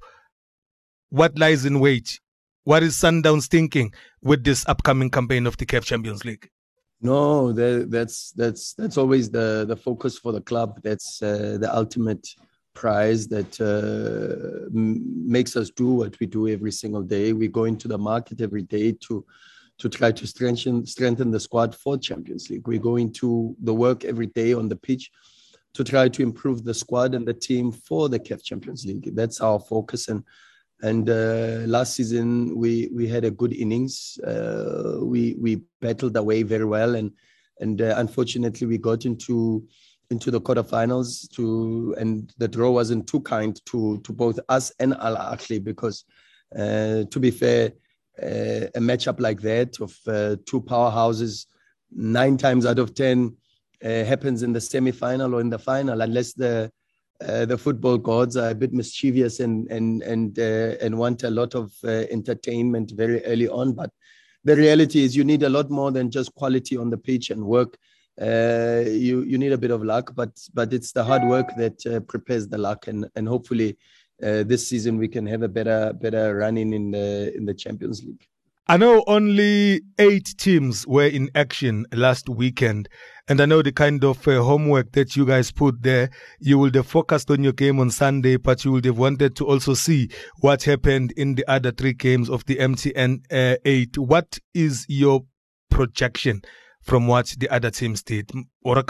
What 1.10 1.38
lies 1.38 1.66
in 1.66 1.80
wait? 1.80 2.20
What 2.64 2.84
is 2.84 2.96
Sundowns 2.96 3.48
thinking 3.48 3.92
with 4.22 4.44
this 4.44 4.66
upcoming 4.68 5.10
campaign 5.10 5.48
of 5.48 5.58
the 5.58 5.66
CAF 5.66 5.84
Champions 5.84 6.24
League? 6.24 6.50
No, 7.02 7.52
that's 7.52 8.32
that's 8.34 8.74
that's 8.74 8.98
always 8.98 9.32
the 9.32 9.66
the 9.68 9.76
focus 9.76 10.20
for 10.20 10.32
the 10.32 10.42
club. 10.42 10.80
That's 10.84 11.20
uh, 11.24 11.58
the 11.60 11.76
ultimate 11.76 12.28
prize 12.82 13.28
that 13.28 13.54
uh, 13.62 14.68
makes 14.74 15.56
us 15.56 15.70
do 15.70 15.90
what 16.02 16.20
we 16.20 16.26
do 16.26 16.48
every 16.48 16.72
single 16.72 17.04
day. 17.04 17.32
We 17.32 17.48
go 17.48 17.66
into 17.66 17.88
the 17.88 18.02
market 18.12 18.42
every 18.42 18.64
day 18.64 18.88
to 19.06 19.24
to 19.82 19.90
try 19.90 20.12
to 20.20 20.26
strengthen 20.34 20.86
strengthen 20.86 21.30
the 21.32 21.40
squad 21.48 21.76
for 21.76 21.94
Champions 22.10 22.50
League. 22.50 22.68
We 22.68 22.80
go 22.90 22.96
into 23.06 23.56
the 23.68 23.76
work 23.86 24.00
every 24.04 24.30
day 24.42 24.52
on 24.54 24.68
the 24.68 24.80
pitch 24.88 25.12
to 25.76 25.84
try 25.84 26.06
to 26.16 26.22
improve 26.30 26.60
the 26.64 26.74
squad 26.84 27.10
and 27.16 27.26
the 27.26 27.38
team 27.48 27.72
for 27.88 28.10
the 28.10 28.20
CAF 28.20 28.42
Champions 28.50 28.82
League. 28.90 29.08
That's 29.20 29.40
our 29.48 29.60
focus. 29.74 30.08
And 30.12 30.24
and 30.90 31.06
uh, 31.10 31.60
last 31.76 31.92
season 31.98 32.28
we 32.64 32.90
we 32.98 33.06
had 33.16 33.26
a 33.26 33.36
good 33.42 33.54
innings. 33.64 33.96
Uh, 34.32 34.98
we 35.14 35.22
we 35.44 35.52
battled 35.84 36.18
away 36.18 36.40
very 36.54 36.70
well, 36.76 36.92
and 37.00 37.10
and 37.64 37.78
uh, 37.80 37.94
unfortunately 38.04 38.66
we 38.72 38.78
got 38.90 39.06
into 39.06 39.36
into 40.12 40.30
the 40.30 40.42
quarterfinals 40.42 41.30
to 41.32 41.96
and 41.98 42.34
the 42.38 42.48
draw 42.48 42.70
wasn't 42.70 43.08
too 43.08 43.22
kind 43.22 43.60
to 43.66 44.00
to 44.04 44.14
both 44.14 44.40
us 44.50 44.72
and 44.80 44.94
Al 44.96 45.16
Ahly 45.16 45.64
because 45.64 46.04
uh, 46.56 47.04
to 47.10 47.20
be 47.20 47.32
fair 47.32 47.72
uh, 48.22 48.68
a 48.76 48.80
matchup 48.80 49.20
like 49.20 49.42
that 49.42 49.80
of 49.80 49.98
uh, 50.08 50.36
two 50.46 50.62
powerhouses 50.62 51.46
nine 51.92 52.38
times 52.38 52.66
out 52.66 52.78
of 52.78 52.94
ten 52.94 53.36
uh, 53.84 54.04
happens 54.04 54.44
in 54.44 54.54
the 54.54 54.62
semi-final 54.62 55.34
or 55.34 55.42
in 55.42 55.50
the 55.50 55.58
final 55.58 56.02
unless 56.02 56.34
the 56.34 56.72
uh, 57.26 57.46
the 57.46 57.58
football 57.58 57.98
gods 57.98 58.36
are 58.36 58.50
a 58.50 58.56
bit 58.56 58.74
mischievous 58.74 59.40
and 59.40 59.72
and 59.72 60.02
and 60.04 60.40
uh, 60.40 60.76
and 60.82 60.98
want 60.98 61.24
a 61.24 61.30
lot 61.30 61.56
of 61.56 61.72
entertainment 61.84 62.92
very 62.92 63.24
early 63.26 63.48
on. 63.48 63.74
But 63.74 63.92
the 64.44 64.56
reality 64.56 65.04
is 65.04 65.16
you 65.16 65.24
need 65.24 65.44
a 65.44 65.50
lot 65.50 65.70
more 65.70 65.92
than 65.92 66.10
just 66.10 66.34
quality 66.34 66.76
on 66.78 66.90
the 66.90 66.98
pitch 66.98 67.30
and 67.30 67.46
work 67.46 67.78
uh, 68.20 68.84
you 68.86 69.22
you 69.22 69.38
need 69.38 69.52
a 69.52 69.58
bit 69.58 69.72
of 69.72 69.84
luck, 69.84 70.14
but 70.16 70.32
but 70.54 70.74
it's 70.74 70.92
the 70.92 71.04
hard 71.04 71.24
work 71.24 71.48
that 71.58 71.86
uh, 71.86 72.00
prepares 72.02 72.48
the 72.48 72.58
luck, 72.58 72.88
and 72.88 73.08
and 73.16 73.28
hopefully 73.28 73.78
uh, 74.22 74.44
this 74.44 74.68
season 74.68 74.98
we 74.98 75.08
can 75.08 75.26
have 75.26 75.44
a 75.44 75.48
better 75.48 75.94
better 75.94 76.36
running 76.36 76.74
in 76.74 76.92
the 76.92 77.34
in 77.36 77.46
the 77.46 77.54
Champions 77.54 78.04
League. 78.04 78.28
I 78.68 78.78
know 78.78 79.04
only 79.08 79.82
eight 79.98 80.34
teams 80.38 80.86
were 80.88 81.08
in 81.08 81.30
action 81.36 81.86
last 81.94 82.30
weekend, 82.30 82.90
and 83.28 83.42
I 83.42 83.46
know 83.46 83.62
the 83.62 83.72
kind 83.72 84.04
of 84.04 84.28
uh, 84.28 84.44
homework 84.44 84.92
that 84.92 85.16
you 85.16 85.26
guys 85.26 85.52
put 85.52 85.82
there. 85.82 86.10
You 86.40 86.60
would 86.60 86.76
have 86.76 86.88
focused 86.88 87.32
on 87.32 87.44
your 87.44 87.54
game 87.54 87.80
on 87.80 87.90
Sunday, 87.90 88.38
but 88.38 88.64
you 88.64 88.72
would 88.72 88.86
have 88.86 88.98
wanted 88.98 89.36
to 89.38 89.48
also 89.48 89.74
see 89.74 90.10
what 90.42 90.64
happened 90.64 91.12
in 91.18 91.36
the 91.36 91.50
other 91.50 91.72
three 91.72 91.94
games 91.94 92.30
of 92.30 92.46
the 92.46 92.58
MTN 92.58 93.26
uh, 93.32 93.58
eight. 93.66 93.98
What 93.98 94.38
is 94.54 94.86
your 94.88 95.22
projection 95.70 96.42
from 96.82 97.08
what 97.08 97.34
the 97.38 97.50
other 97.50 97.70
teams 97.70 98.04
did. 98.04 98.32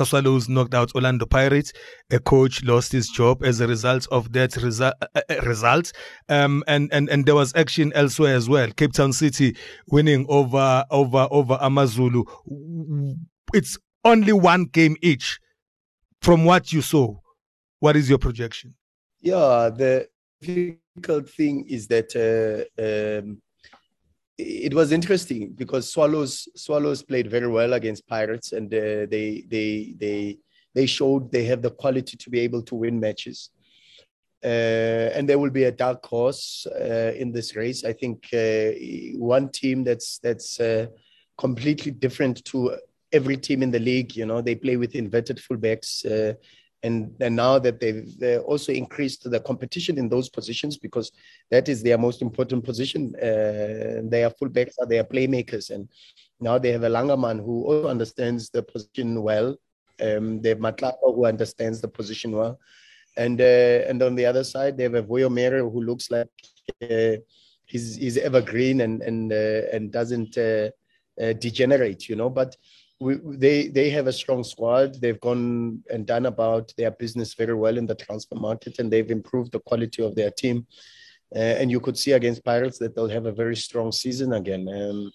Swallows 0.04 0.47
knocked 0.49 0.73
out 0.73 0.93
Orlando 0.95 1.25
Pirates. 1.25 1.73
A 2.12 2.19
coach 2.19 2.63
lost 2.63 2.91
his 2.91 3.08
job 3.10 3.43
as 3.43 3.60
a 3.60 3.67
result 3.67 4.08
of 4.12 4.32
that 4.34 4.51
resu- 4.51 4.93
uh, 5.01 5.21
uh, 5.30 5.41
result. 5.43 5.91
Um, 6.30 6.63
and, 6.67 6.91
and, 6.93 7.10
and 7.10 7.25
there 7.25 7.36
was 7.36 7.54
action 7.56 7.91
elsewhere 7.93 8.36
as 8.36 8.47
well. 8.49 8.71
Cape 8.71 8.93
Town 8.93 9.13
City 9.13 9.56
winning 9.89 10.25
over, 10.30 10.86
over, 10.89 11.27
over 11.32 11.58
Amazulu. 11.62 12.23
It's 13.54 13.77
only 14.04 14.34
one 14.34 14.65
game 14.65 14.95
each. 15.01 15.39
From 16.21 16.45
what 16.45 16.71
you 16.71 16.82
saw, 16.82 17.15
what 17.80 17.95
is 17.95 18.08
your 18.08 18.19
projection? 18.19 18.75
Yeah, 19.21 19.71
the 19.75 20.08
difficult 20.39 21.30
thing 21.30 21.65
is 21.67 21.88
that 21.88 22.15
uh, 22.15 23.23
um, 23.25 23.41
it 24.37 24.73
was 24.73 24.91
interesting 24.91 25.53
because 25.53 25.91
Swallows 25.91 26.47
Swallows 26.55 27.03
played 27.03 27.29
very 27.29 27.47
well 27.47 27.73
against 27.73 28.07
Pirates, 28.07 28.53
and 28.53 28.73
uh, 28.73 29.05
they 29.09 29.45
they 29.47 29.95
they 29.99 30.37
they 30.73 30.85
showed 30.85 31.31
they 31.31 31.45
have 31.45 31.61
the 31.61 31.71
quality 31.71 32.17
to 32.17 32.29
be 32.29 32.39
able 32.39 32.61
to 32.63 32.75
win 32.75 32.99
matches. 32.99 33.49
Uh, 34.43 35.13
and 35.13 35.29
there 35.29 35.37
will 35.37 35.51
be 35.51 35.65
a 35.65 35.71
dark 35.71 36.03
horse 36.03 36.65
uh, 36.65 37.13
in 37.15 37.31
this 37.31 37.55
race. 37.55 37.83
I 37.83 37.93
think 37.93 38.27
uh, 38.33 38.71
one 39.19 39.49
team 39.49 39.83
that's 39.83 40.17
that's 40.19 40.59
uh, 40.59 40.87
completely 41.37 41.91
different 41.91 42.43
to 42.45 42.75
every 43.11 43.37
team 43.37 43.61
in 43.61 43.69
the 43.69 43.79
league. 43.79 44.15
You 44.15 44.25
know, 44.25 44.41
they 44.41 44.55
play 44.55 44.77
with 44.77 44.95
inverted 44.95 45.37
fullbacks. 45.37 46.05
And, 46.83 47.15
and 47.19 47.35
now 47.35 47.59
that 47.59 47.79
they've 47.79 48.41
also 48.41 48.71
increased 48.71 49.29
the 49.29 49.39
competition 49.39 49.99
in 49.99 50.09
those 50.09 50.29
positions 50.29 50.77
because 50.77 51.11
that 51.51 51.69
is 51.69 51.83
their 51.83 51.97
most 51.97 52.21
important 52.21 52.63
position. 52.63 53.13
Uh, 53.15 54.01
they 54.03 54.23
are 54.23 54.31
fullbacks, 54.31 54.73
are 54.79 54.87
their 54.87 55.03
playmakers, 55.03 55.69
and 55.69 55.87
now 56.39 56.57
they 56.57 56.71
have 56.71 56.83
a 56.83 56.89
Langerman 56.89 57.37
who 57.37 57.65
also 57.65 57.87
understands 57.87 58.49
the 58.49 58.63
position 58.63 59.21
well. 59.21 59.55
Um, 60.01 60.41
they 60.41 60.49
have 60.49 60.57
Matlapa 60.57 61.15
who 61.15 61.25
understands 61.25 61.81
the 61.81 61.87
position 61.87 62.31
well, 62.31 62.59
and 63.15 63.39
uh, 63.39 63.87
and 63.87 64.01
on 64.01 64.15
the 64.15 64.25
other 64.25 64.43
side 64.43 64.75
they 64.75 64.83
have 64.83 64.95
a 64.95 65.03
Vuyo 65.03 65.31
Mere 65.31 65.59
who 65.59 65.83
looks 65.83 66.09
like 66.09 66.29
uh, 66.81 67.17
he's 67.65 67.95
he's 67.95 68.17
evergreen 68.17 68.81
and 68.81 69.03
and 69.03 69.31
uh, 69.31 69.61
and 69.71 69.91
doesn't 69.91 70.35
uh, 70.37 70.69
uh, 71.21 71.33
degenerate, 71.33 72.09
you 72.09 72.15
know, 72.15 72.29
but 72.29 72.55
we, 73.01 73.15
they 73.23 73.67
they 73.67 73.89
have 73.89 74.07
a 74.07 74.13
strong 74.13 74.43
squad. 74.43 75.01
They've 75.01 75.19
gone 75.19 75.83
and 75.89 76.05
done 76.05 76.27
about 76.27 76.71
their 76.77 76.91
business 76.91 77.33
very 77.33 77.55
well 77.55 77.77
in 77.77 77.87
the 77.87 77.95
transfer 77.95 78.35
market, 78.35 78.79
and 78.79 78.91
they've 78.91 79.09
improved 79.09 79.51
the 79.51 79.59
quality 79.59 80.03
of 80.03 80.15
their 80.15 80.31
team. 80.31 80.67
Uh, 81.35 81.55
and 81.59 81.71
you 81.71 81.79
could 81.79 81.97
see 81.97 82.11
against 82.11 82.45
Pirates 82.45 82.77
that 82.77 82.93
they'll 82.93 83.09
have 83.09 83.25
a 83.25 83.31
very 83.31 83.55
strong 83.55 83.91
season 83.91 84.33
again. 84.33 84.67
Um, 84.69 85.11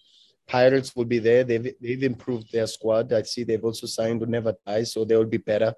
Pirates 0.48 0.96
will 0.96 1.04
be 1.04 1.20
there. 1.20 1.44
They've 1.44 1.72
they've 1.80 2.02
improved 2.02 2.52
their 2.52 2.66
squad. 2.66 3.12
I 3.12 3.22
see 3.22 3.44
they've 3.44 3.64
also 3.64 3.86
signed 3.86 4.20
to 4.20 4.26
never 4.26 4.54
die, 4.66 4.84
so 4.84 5.04
they 5.04 5.16
will 5.16 5.24
be 5.38 5.38
better. 5.52 5.72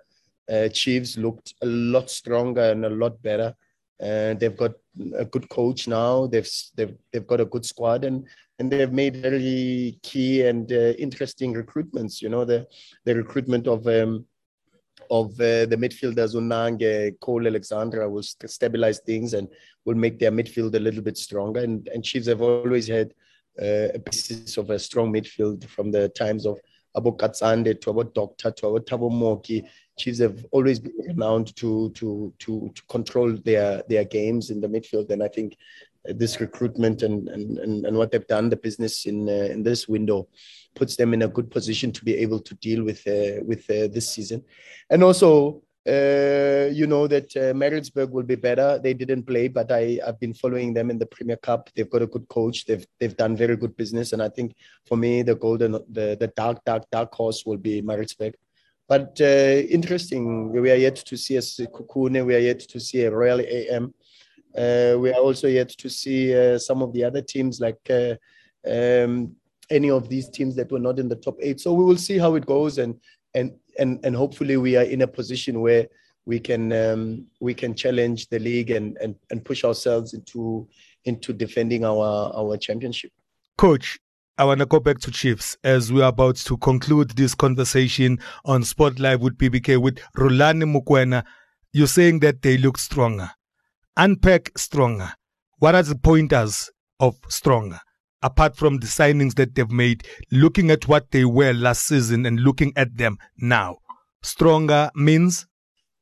Uh, 0.51 0.69
Chiefs 0.69 1.19
looked 1.19 1.55
a 1.63 1.67
lot 1.67 2.09
stronger 2.11 2.71
and 2.71 2.85
a 2.87 2.91
lot 2.91 3.21
better. 3.23 3.55
Uh, 4.01 4.33
they've 4.35 4.57
got 4.57 4.73
a 5.17 5.25
good 5.25 5.49
coach 5.49 5.89
now. 5.89 6.27
They've 6.27 6.49
they've 6.77 6.97
they've 7.13 7.27
got 7.27 7.41
a 7.41 7.45
good 7.45 7.65
squad, 7.65 8.05
and 8.05 8.27
and 8.59 8.71
they've 8.71 8.93
made 8.93 9.25
really 9.25 9.99
key 10.03 10.47
and 10.47 10.71
uh, 10.73 10.93
interesting 10.99 11.55
recruitments. 11.55 12.21
You 12.21 12.29
know, 12.29 12.45
the 12.45 12.67
the 13.05 13.15
recruitment 13.15 13.67
of 13.67 13.87
um, 13.87 14.27
of 15.11 15.33
uh, 15.41 15.67
the 15.67 15.79
midfielders 15.79 16.35
Unange, 16.35 17.19
Cole 17.21 17.47
Alexander 17.47 18.09
will 18.09 18.23
st- 18.23 18.51
stabilize 18.51 19.01
things 19.01 19.35
and 19.35 19.49
will 19.85 19.95
make 19.95 20.19
their 20.19 20.33
midfield 20.33 20.75
a 20.75 20.81
little 20.81 21.03
bit 21.03 21.17
stronger. 21.17 21.61
And 21.61 21.89
and 21.89 22.05
Chiefs 22.05 22.27
have 22.27 22.43
always 22.43 22.89
had 22.89 23.13
uh, 23.61 23.89
a 23.95 23.99
basis 23.99 24.57
of 24.57 24.71
a 24.71 24.79
strong 24.79 25.13
midfield 25.13 25.65
from 25.69 25.91
the 25.91 26.09
times 26.11 26.47
of 26.47 26.59
Abo 26.99 27.17
Katsande 27.17 27.81
to 27.81 27.91
about 27.91 28.15
Doctor 28.15 28.51
to 28.51 28.67
about 28.69 28.87
Thabo 28.87 29.11
Mooki. 29.11 29.67
Chiefs 29.99 30.19
have 30.19 30.45
always 30.53 30.79
been 30.79 30.93
renowned 31.07 31.55
to 31.57 31.91
to 31.91 32.33
to 32.39 32.71
to 32.75 32.83
control 32.89 33.33
their 33.33 33.83
their 33.89 34.05
games 34.05 34.51
in 34.51 34.61
the 34.61 34.69
midfield, 34.69 35.11
and 35.11 35.23
I 35.23 35.29
think 35.29 35.57
this 36.05 36.41
recruitment 36.41 37.03
and, 37.03 37.29
and, 37.29 37.59
and, 37.59 37.85
and 37.85 37.97
what 37.97 38.11
they've 38.11 38.27
done, 38.27 38.49
the 38.49 38.57
business 38.57 39.05
in 39.07 39.29
uh, 39.29 39.49
in 39.53 39.63
this 39.63 39.89
window, 39.89 40.29
puts 40.75 40.97
them 40.97 41.13
in 41.13 41.23
a 41.23 41.29
good 41.29 41.51
position 41.51 41.93
to 41.93 42.05
be 42.05 42.17
able 42.17 42.41
to 42.41 42.55
deal 42.57 42.83
with 42.85 43.07
uh, 43.07 43.43
with 43.45 43.69
uh, 43.71 43.89
this 43.93 44.11
season, 44.11 44.45
and 44.91 45.03
also 45.03 45.63
uh, 45.89 46.69
you 46.71 46.87
know 46.87 47.07
that 47.07 47.35
uh, 47.37 47.55
Maritzburg 47.55 48.11
will 48.11 48.23
be 48.23 48.35
better. 48.35 48.79
They 48.79 48.93
didn't 48.93 49.23
play, 49.23 49.49
but 49.49 49.73
I, 49.73 49.99
I've 50.07 50.21
been 50.21 50.35
following 50.35 50.75
them 50.75 50.91
in 50.91 50.99
the 50.99 51.07
Premier 51.07 51.37
Cup. 51.37 51.71
They've 51.75 51.89
got 51.89 52.03
a 52.03 52.07
good 52.07 52.29
coach. 52.29 52.67
They've 52.67 52.87
they've 53.01 53.17
done 53.17 53.37
very 53.37 53.57
good 53.57 53.75
business, 53.77 54.13
and 54.13 54.23
I 54.23 54.29
think 54.29 54.55
for 54.87 54.97
me, 54.97 55.23
the 55.23 55.35
golden, 55.35 55.73
the 55.73 56.17
the 56.21 56.33
dark, 56.37 56.63
dark, 56.65 56.85
dark 56.93 57.15
horse 57.15 57.47
will 57.47 57.57
be 57.57 57.81
Maritzburg. 57.81 58.35
But 58.87 59.19
uh, 59.21 59.63
interesting, 59.71 60.51
we 60.53 60.71
are 60.71 60.77
yet 60.77 60.97
to 60.97 61.17
see 61.17 61.37
a 61.37 61.41
Sekhukhune. 61.41 62.25
We 62.25 62.35
are 62.35 62.47
yet 62.51 62.61
to 62.61 62.81
see 62.81 63.03
a 63.03 63.11
Royal 63.11 63.41
AM. 63.41 63.95
Uh, 64.57 64.97
we 64.99 65.11
are 65.11 65.21
also 65.21 65.47
yet 65.47 65.69
to 65.69 65.89
see 65.89 66.35
uh, 66.35 66.59
some 66.59 66.83
of 66.83 66.93
the 66.93 67.05
other 67.05 67.23
teams 67.23 67.61
like 67.61 67.81
uh, 67.91 68.15
um, 68.69 69.35
any 69.71 69.91
of 69.91 70.09
these 70.09 70.29
teams 70.29 70.57
that 70.57 70.73
were 70.73 70.79
not 70.79 70.99
in 70.99 71.09
the 71.09 71.17
top 71.17 71.37
eight. 71.41 71.61
So 71.61 71.73
we 71.73 71.85
will 71.85 71.99
see 71.99 72.19
how 72.19 72.35
it 72.35 72.45
goes, 72.45 72.79
and 72.79 73.01
and 73.35 73.53
and 73.79 74.01
and 74.05 74.15
hopefully 74.15 74.57
we 74.57 74.77
are 74.77 74.85
in 74.85 75.03
a 75.03 75.07
position 75.07 75.61
where 75.61 75.89
we 76.27 76.39
can 76.39 76.73
um, 76.73 77.27
we 77.41 77.55
can 77.55 77.75
challenge 77.75 78.29
the 78.29 78.39
league 78.39 78.71
and, 78.71 78.97
and 78.99 79.15
and 79.31 79.45
push 79.45 79.65
ourselves 79.65 80.15
into 80.15 80.69
into 81.05 81.33
defending 81.33 81.85
our 81.85 82.33
our 82.35 82.57
championship. 82.57 83.13
Coach, 83.57 83.99
I 84.37 84.45
want 84.45 84.61
to 84.61 84.67
go 84.67 84.79
back 84.79 84.99
to 85.01 85.11
Chiefs 85.11 85.57
as 85.65 85.93
we 85.93 86.03
are 86.03 86.11
about 86.11 86.37
to 86.37 86.57
conclude 86.59 87.11
this 87.11 87.35
conversation 87.35 88.19
on 88.45 88.63
Sport 88.63 88.99
Live 88.99 89.21
with 89.21 89.39
BBK 89.39 89.81
with 89.81 89.99
Rhulani 90.17 90.65
Mokoena. 90.65 91.25
You're 91.73 91.87
saying 91.87 92.21
that 92.21 92.43
they 92.43 92.57
look 92.57 92.79
stronger. 92.79 93.31
Unpack 93.97 94.57
stronger. 94.57 95.13
What 95.59 95.75
are 95.75 95.83
the 95.83 95.97
pointers 95.97 96.71
of 97.01 97.19
stronger? 97.29 97.81
Apart 98.23 98.57
from 98.57 98.79
the 98.79 98.87
signings 98.87 99.35
that 99.35 99.55
they've 99.55 99.71
made, 99.71 100.07
looking 100.31 100.71
at 100.71 100.89
what 100.89 101.11
they 101.11 101.25
were 101.25 101.53
last 101.53 101.87
season 101.87 102.27
and 102.27 102.41
looking 102.41 102.73
at 102.77 102.97
them 102.97 103.19
now? 103.37 103.79
Stronger 104.23 104.91
means? 104.95 105.47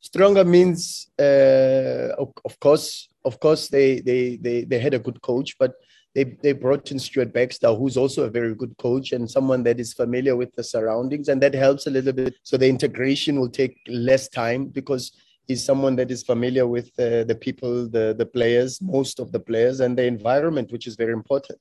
Stronger 0.00 0.44
means, 0.44 1.10
uh, 1.18 2.14
of, 2.18 2.32
of, 2.44 2.58
course, 2.60 3.08
of 3.24 3.40
course, 3.40 3.68
they, 3.68 4.00
they, 4.00 4.36
they, 4.36 4.64
they 4.64 4.78
had 4.78 4.94
a 4.94 4.98
good 4.98 5.20
coach, 5.20 5.58
but 5.58 5.74
they, 6.14 6.24
they 6.42 6.52
brought 6.52 6.90
in 6.90 6.98
Stuart 6.98 7.34
Baxter, 7.34 7.74
who's 7.74 7.98
also 7.98 8.24
a 8.24 8.30
very 8.30 8.54
good 8.54 8.74
coach 8.78 9.12
and 9.12 9.30
someone 9.30 9.62
that 9.64 9.78
is 9.78 9.92
familiar 9.92 10.34
with 10.34 10.54
the 10.54 10.64
surroundings, 10.64 11.28
and 11.28 11.42
that 11.42 11.54
helps 11.54 11.86
a 11.86 11.90
little 11.90 12.12
bit. 12.12 12.34
So 12.42 12.56
the 12.56 12.68
integration 12.68 13.38
will 13.38 13.50
take 13.50 13.76
less 13.86 14.28
time 14.28 14.66
because 14.66 15.12
he's 15.46 15.62
someone 15.62 15.96
that 15.96 16.10
is 16.10 16.22
familiar 16.22 16.66
with 16.66 16.88
uh, 16.98 17.24
the 17.24 17.38
people, 17.38 17.88
the, 17.88 18.14
the 18.16 18.24
players, 18.24 18.80
most 18.80 19.20
of 19.20 19.30
the 19.32 19.40
players, 19.40 19.80
and 19.80 19.98
the 19.98 20.04
environment, 20.04 20.72
which 20.72 20.86
is 20.86 20.96
very 20.96 21.12
important. 21.12 21.58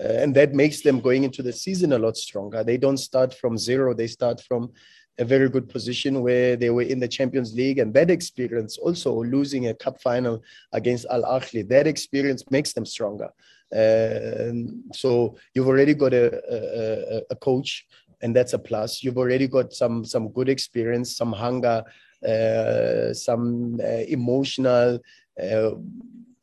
Uh, 0.00 0.22
and 0.22 0.34
that 0.34 0.54
makes 0.54 0.82
them 0.82 1.00
going 1.00 1.24
into 1.24 1.42
the 1.42 1.52
season 1.52 1.92
a 1.92 1.98
lot 1.98 2.16
stronger. 2.16 2.62
They 2.62 2.76
don't 2.76 2.98
start 2.98 3.34
from 3.34 3.58
zero, 3.58 3.94
they 3.94 4.06
start 4.06 4.40
from 4.40 4.72
a 5.18 5.24
very 5.24 5.48
good 5.48 5.68
position 5.68 6.22
where 6.22 6.56
they 6.56 6.70
were 6.70 6.82
in 6.82 7.00
the 7.00 7.08
Champions 7.08 7.52
League. 7.54 7.78
And 7.78 7.92
that 7.94 8.10
experience, 8.10 8.78
also 8.78 9.22
losing 9.24 9.66
a 9.66 9.74
cup 9.74 10.00
final 10.00 10.42
against 10.72 11.06
Al 11.10 11.22
Ahly, 11.22 11.68
that 11.68 11.86
experience 11.86 12.44
makes 12.50 12.72
them 12.72 12.86
stronger. 12.86 13.30
Uh, 13.74 14.52
so 14.94 15.36
you've 15.54 15.68
already 15.68 15.94
got 15.94 16.14
a, 16.14 16.40
a, 16.50 17.22
a, 17.30 17.36
coach, 17.36 17.86
and 18.22 18.34
that's 18.34 18.54
a 18.54 18.58
plus. 18.58 19.02
You've 19.02 19.18
already 19.18 19.46
got 19.46 19.74
some 19.74 20.06
some 20.06 20.28
good 20.30 20.48
experience, 20.48 21.14
some 21.14 21.32
hunger, 21.32 21.84
uh, 22.26 23.12
some 23.12 23.78
uh, 23.82 24.04
emotional 24.08 25.00
uh, 25.42 25.70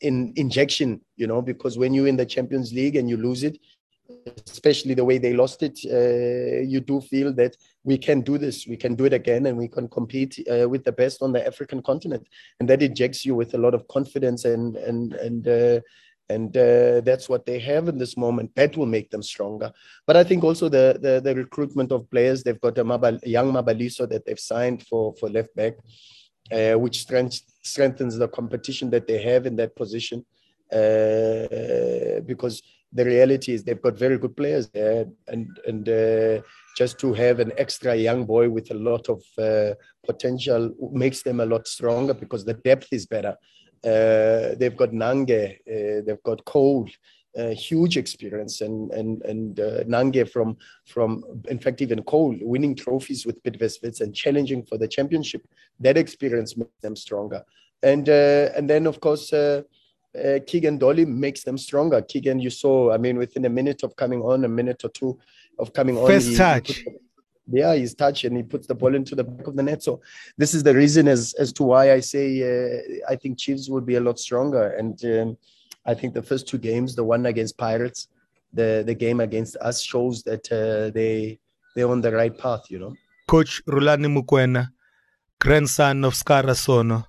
in 0.05 0.33
injection, 0.35 1.01
you 1.15 1.27
know, 1.27 1.41
because 1.41 1.77
when 1.77 1.93
you're 1.93 2.07
in 2.07 2.17
the 2.17 2.25
Champions 2.25 2.71
League 2.71 2.95
and 2.95 3.09
you 3.09 3.17
lose 3.17 3.43
it, 3.43 3.57
especially 4.51 4.93
the 4.93 5.03
way 5.03 5.17
they 5.17 5.33
lost 5.33 5.63
it, 5.63 5.79
uh, 5.85 6.61
you 6.73 6.79
do 6.79 7.01
feel 7.01 7.33
that 7.33 7.57
we 7.83 7.97
can 7.97 8.21
do 8.21 8.37
this, 8.37 8.67
we 8.67 8.77
can 8.77 8.93
do 8.95 9.05
it 9.05 9.13
again, 9.13 9.47
and 9.47 9.57
we 9.57 9.67
can 9.67 9.87
compete 9.87 10.33
uh, 10.47 10.69
with 10.69 10.83
the 10.83 10.91
best 10.91 11.21
on 11.21 11.31
the 11.33 11.45
African 11.45 11.81
continent, 11.81 12.27
and 12.59 12.69
that 12.69 12.83
injects 12.83 13.25
you 13.25 13.33
with 13.35 13.53
a 13.55 13.57
lot 13.57 13.73
of 13.73 13.87
confidence 13.87 14.45
and 14.45 14.75
and 14.77 15.13
and. 15.13 15.47
Uh, 15.47 15.79
and 16.27 16.57
uh, 16.57 17.01
that's 17.01 17.29
what 17.29 17.45
they 17.45 17.59
have 17.59 17.87
in 17.87 17.99
this 17.99 18.17
moment. 18.17 18.49
That 18.55 18.75
will 18.75 18.87
make 18.87 19.11
them 19.11 19.21
stronger. 19.21 19.71
But 20.07 20.17
I 20.17 20.23
think 20.23 20.43
also 20.43 20.69
the 20.69 20.97
the, 20.99 21.21
the 21.23 21.35
recruitment 21.35 21.91
of 21.91 22.09
players. 22.09 22.41
They've 22.41 22.59
got 22.59 22.79
a, 22.79 22.83
Mabal, 22.83 23.19
young 23.23 23.53
Mabiliso 23.53 24.09
that 24.09 24.25
they've 24.25 24.39
signed 24.39 24.81
for 24.87 25.13
for 25.19 25.29
left 25.29 25.55
back 25.55 25.75
uh, 26.51 26.73
which 26.73 27.01
strength, 27.01 27.41
strengthens 27.61 28.17
the 28.17 28.27
competition 28.27 28.89
that 28.89 29.07
they 29.07 29.21
have 29.21 29.45
in 29.45 29.55
that 29.55 29.75
position. 29.75 30.25
Uh, 30.71 32.19
because 32.25 32.61
the 32.91 33.05
reality 33.05 33.53
is 33.53 33.63
they've 33.63 33.81
got 33.81 33.97
very 33.97 34.17
good 34.17 34.35
players 34.35 34.67
there, 34.69 35.05
and 35.27 35.47
and 35.67 35.87
uh, 35.89 36.41
just 36.77 36.97
to 36.99 37.13
have 37.13 37.39
an 37.39 37.51
extra 37.57 37.95
young 37.95 38.25
boy 38.25 38.49
with 38.49 38.71
a 38.71 38.73
lot 38.73 39.07
of 39.09 39.21
uh, 39.37 39.73
potential 40.05 40.73
makes 40.91 41.21
them 41.21 41.39
a 41.39 41.45
lot 41.45 41.67
stronger 41.67 42.13
because 42.13 42.45
the 42.45 42.53
depth 42.53 42.87
is 42.91 43.05
better. 43.05 43.35
Uh, 43.83 44.55
they've 44.57 44.75
got 44.75 44.91
Nange, 44.91 45.57
uh, 45.67 46.01
they've 46.05 46.23
got 46.23 46.43
Cole, 46.45 46.89
a 47.37 47.53
huge 47.53 47.97
experience 47.97 48.61
and 48.61 48.91
and 48.91 49.21
and 49.23 49.59
uh, 49.59 49.83
Nange 49.83 50.29
from 50.29 50.57
from 50.85 51.23
in 51.49 51.59
fact 51.59 51.81
even 51.81 52.01
Cole 52.03 52.35
winning 52.41 52.75
trophies 52.75 53.25
with 53.25 53.41
Bidvest 53.43 54.01
and 54.01 54.15
challenging 54.15 54.63
for 54.63 54.77
the 54.77 54.87
championship. 54.87 55.47
That 55.79 55.97
experience 55.97 56.55
makes 56.57 56.81
them 56.81 56.95
stronger, 56.95 57.43
and 57.83 58.07
uh, 58.09 58.49
and 58.55 58.69
then 58.69 58.87
of 58.87 58.99
course. 58.99 59.31
Uh, 59.33 59.63
uh, 60.15 60.39
Keegan 60.47 60.77
Dolly 60.77 61.03
makes 61.03 61.43
them 61.43 61.57
stronger. 61.57 62.01
Keegan, 62.01 62.39
you 62.39 62.49
saw, 62.49 62.93
I 62.93 62.97
mean, 62.97 63.17
within 63.17 63.43
a 63.43 63.49
minute 63.49 63.83
of 63.83 63.97
coming 63.97 64.21
on, 64.21 64.45
a 64.45 64.47
minute 64.47 64.81
or 64.85 64.89
two 64.91 65.19
of 65.59 65.73
coming 65.73 65.97
on. 65.97 66.07
First 66.07 66.29
he, 66.29 66.35
touch. 66.37 66.77
He 66.77 66.87
yeah, 67.47 67.75
he's 67.75 67.93
touch 67.93 68.23
and 68.23 68.35
he 68.35 68.43
puts 68.43 68.67
the 68.67 68.75
ball 68.75 68.95
into 68.95 69.15
the 69.15 69.23
back 69.23 69.47
of 69.47 69.55
the 69.55 69.63
net. 69.63 69.83
So 69.83 70.01
this 70.37 70.53
is 70.53 70.63
the 70.63 70.73
reason 70.73 71.07
as 71.07 71.33
as 71.39 71.53
to 71.53 71.63
why 71.63 71.93
I 71.93 71.99
say 71.99 72.25
uh, 72.41 73.11
I 73.11 73.15
think 73.15 73.37
Chiefs 73.37 73.69
will 73.69 73.81
be 73.81 73.95
a 73.95 74.01
lot 74.01 74.19
stronger. 74.19 74.71
And 74.71 75.03
um, 75.05 75.37
I 75.85 75.93
think 75.93 76.13
the 76.13 76.21
first 76.21 76.47
two 76.47 76.57
games, 76.57 76.95
the 76.95 77.03
one 77.03 77.25
against 77.25 77.57
Pirates, 77.57 78.07
the 78.53 78.83
the 78.85 78.95
game 78.95 79.19
against 79.19 79.55
us, 79.57 79.81
shows 79.81 80.23
that 80.23 80.51
uh, 80.51 80.89
they 80.91 81.39
they're 81.75 81.89
on 81.89 82.01
the 82.01 82.11
right 82.11 82.35
path. 82.37 82.63
You 82.69 82.79
know. 82.79 82.93
Coach 83.27 83.61
Rhulani 83.67 84.07
Mokoena, 84.07 84.69
grandson 85.39 86.03
of 86.03 86.13
Scara 86.13 86.55
Sono. 86.55 87.05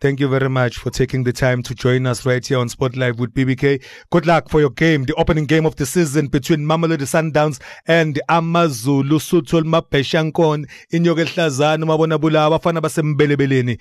Thank 0.00 0.18
you 0.18 0.26
very 0.28 0.48
much 0.48 0.78
for 0.78 0.90
taking 0.90 1.22
the 1.22 1.32
time 1.32 1.62
to 1.62 1.76
join 1.76 2.06
us 2.06 2.26
right 2.26 2.44
here 2.44 2.58
on 2.58 2.68
Sport 2.68 2.96
Live 2.96 3.20
with 3.20 3.32
BBK. 3.32 3.84
Good 4.10 4.26
luck 4.26 4.48
for 4.48 4.58
your 4.58 4.70
game, 4.70 5.04
the 5.04 5.14
opening 5.14 5.46
game 5.46 5.64
of 5.64 5.76
the 5.76 5.86
season 5.86 6.26
between 6.26 6.58
Mamelodi 6.60 7.06
Sundowns 7.06 7.62
and 7.86 8.20
Amazulu 8.28 9.20
Sutul 9.20 9.62
Mapeshankon 9.62 10.68
in 10.90 11.04
Yogehlazana 11.04 11.84
Mabona 11.84 12.18
Bulawa 12.18 12.60
Basembelebeleni. 12.60 13.80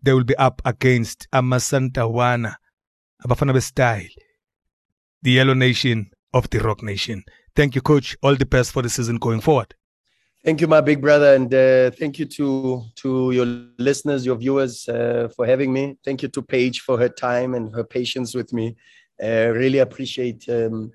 They 0.00 0.12
will 0.12 0.22
be 0.22 0.36
up 0.36 0.62
against 0.64 1.26
Amasantawana 1.32 2.54
abafana 3.24 3.52
bestyle 3.52 4.08
the 5.22 5.32
yellow 5.32 5.54
nation 5.54 6.10
of 6.32 6.48
the 6.50 6.58
rock 6.58 6.82
nation. 6.82 7.24
Thank 7.54 7.74
you 7.74 7.80
coach. 7.80 8.16
All 8.22 8.36
the 8.36 8.46
best 8.46 8.72
for 8.72 8.82
the 8.82 8.90
season 8.90 9.16
going 9.16 9.40
forward. 9.40 9.74
Thank 10.44 10.60
you 10.60 10.68
my 10.68 10.80
big 10.80 11.00
brother 11.00 11.34
and 11.34 11.52
uh, 11.52 11.90
thank 11.90 12.20
you 12.20 12.26
to 12.26 12.82
to 13.02 13.32
your 13.32 13.46
listeners 13.78 14.24
your 14.24 14.36
viewers 14.36 14.88
uh, 14.88 15.28
for 15.34 15.44
having 15.46 15.72
me. 15.72 15.96
Thank 16.04 16.22
you 16.22 16.28
to 16.28 16.42
paige 16.42 16.80
for 16.80 16.96
her 16.98 17.08
time 17.08 17.54
and 17.54 17.74
her 17.74 17.82
patience 17.82 18.34
with 18.34 18.52
me. 18.52 18.76
Uh, 19.20 19.48
really 19.62 19.80
appreciate 19.80 20.48
um, 20.48 20.92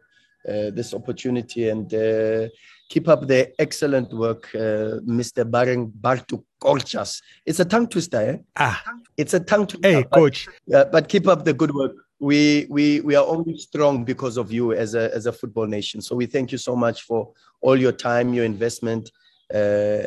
uh, 0.48 0.70
this 0.78 0.94
opportunity 0.94 1.70
and 1.70 1.94
uh, 1.94 2.48
keep 2.90 3.08
up 3.08 3.28
the 3.28 3.52
excellent 3.60 4.14
work, 4.14 4.50
uh, 4.56 5.02
Mr. 5.20 5.44
Bareng 5.44 5.92
Bartu 5.92 6.44
Korchas. 6.62 7.22
It's 7.46 7.60
a 7.60 7.66
tongue 7.66 7.88
twister, 7.88 8.22
eh? 8.22 8.38
Ah, 8.56 8.84
it's 9.18 9.34
a 9.34 9.40
tongue 9.40 9.68
twister. 9.68 9.90
Hey, 9.90 10.04
but, 10.04 10.12
coach. 10.12 10.48
but 10.68 11.10
keep 11.10 11.28
up 11.28 11.44
the 11.44 11.54
good 11.54 11.74
work 11.74 11.94
we 12.22 12.68
we 12.70 13.02
we 13.02 13.16
are 13.16 13.26
only 13.26 13.58
strong 13.58 14.06
because 14.06 14.38
of 14.38 14.52
you 14.52 14.74
as 14.74 14.94
a 14.94 15.14
as 15.14 15.26
a 15.26 15.34
football 15.34 15.66
nation. 15.66 16.02
So 16.02 16.16
we 16.16 16.28
thank 16.28 16.52
you 16.52 16.60
so 16.60 16.76
much 16.76 17.02
for 17.02 17.34
all 17.62 17.76
your 17.76 17.92
time, 17.92 18.34
your 18.34 18.46
investment, 18.46 19.12
uh, 19.54 19.58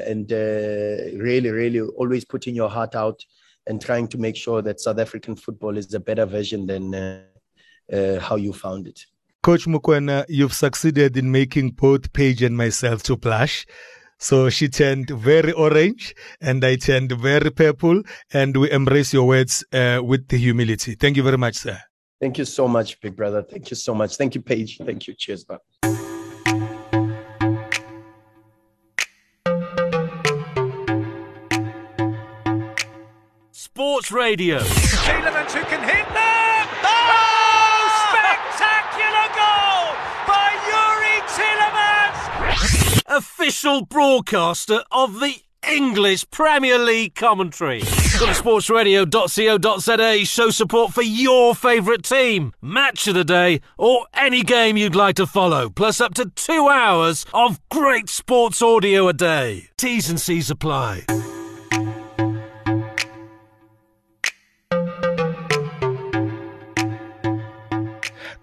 and 0.07 0.33
uh, 0.33 1.19
really, 1.19 1.51
really 1.51 1.81
always 1.81 2.25
putting 2.25 2.55
your 2.55 2.71
heart 2.71 2.95
out 2.95 3.21
and 3.67 3.83
trying 3.83 4.07
to 4.09 4.19
make 4.19 4.37
sure 4.37 4.63
that 4.63 4.81
South 4.81 5.01
African 5.01 5.35
football 5.35 5.77
is 5.77 5.93
a 5.93 6.01
better 6.01 6.25
version 6.25 6.67
than 6.67 6.95
uh, 6.95 7.23
uh 7.93 8.21
how 8.21 8.37
you 8.37 8.53
found 8.53 8.87
it. 8.87 9.05
Coach 9.43 9.67
Mokoena, 9.67 10.25
you've 10.29 10.55
succeeded 10.55 11.17
in 11.17 11.31
making 11.31 11.73
both 11.73 12.13
Paige 12.13 12.43
and 12.43 12.57
myself 12.57 13.03
to 13.03 13.17
blush. 13.17 13.67
So 14.19 14.49
she 14.49 14.69
turned 14.69 15.11
very 15.11 15.53
orange 15.53 16.15
and 16.41 16.65
I 16.65 16.77
turned 16.77 17.13
very 17.13 17.51
purple 17.51 18.03
and 18.33 18.57
we 18.57 18.71
embrace 18.71 19.13
your 19.13 19.27
words 19.27 19.65
uh, 19.73 20.01
with 20.03 20.29
the 20.29 20.39
humility. 20.39 20.95
Thank 20.95 21.17
you 21.17 21.23
very 21.23 21.39
much, 21.39 21.57
sir. 21.57 21.79
Thank 22.21 22.39
you 22.39 22.45
so 22.45 22.67
much, 22.69 23.01
big 23.01 23.17
brother. 23.17 23.43
Thank 23.43 23.71
you 23.71 23.77
so 23.77 23.95
much. 23.95 24.17
Thank 24.17 24.35
you, 24.35 24.41
Paige. 24.41 24.79
Thank 24.79 25.07
you. 25.07 25.15
Cheers, 25.15 25.45
bud. 25.45 25.59
Sports 33.51 34.13
Radio. 34.13 34.61
Tielemans 34.61 35.51
who 35.53 35.65
can 35.65 35.83
hit 35.83 36.07
them! 36.15 36.54
Official 43.17 43.85
broadcaster 43.87 44.83
of 44.91 45.21
the 45.21 45.37
English 45.71 46.29
Premier 46.33 46.81
League 46.81 47.15
commentary. 47.15 47.79
Go 48.19 48.27
to 48.27 48.33
sportsradio.co.za, 48.33 50.25
show 50.25 50.51
support 50.51 50.93
for 50.93 51.03
your 51.03 51.55
favourite 51.55 52.03
team, 52.03 52.53
match 52.61 53.07
of 53.07 53.15
the 53.15 53.23
day, 53.23 53.61
or 53.79 54.09
any 54.15 54.43
game 54.43 54.77
you'd 54.77 54.97
like 54.97 55.15
to 55.15 55.29
follow, 55.29 55.71
plus 55.71 56.01
up 56.01 56.15
to 56.15 56.29
two 56.31 56.69
hours 56.69 57.25
of 57.33 57.61
great 57.69 58.09
sports 58.11 58.61
audio 58.61 59.07
a 59.07 59.13
day. 59.13 59.69
T's 59.77 60.11
and 60.11 60.21
C's 60.21 60.51
apply. 60.51 61.05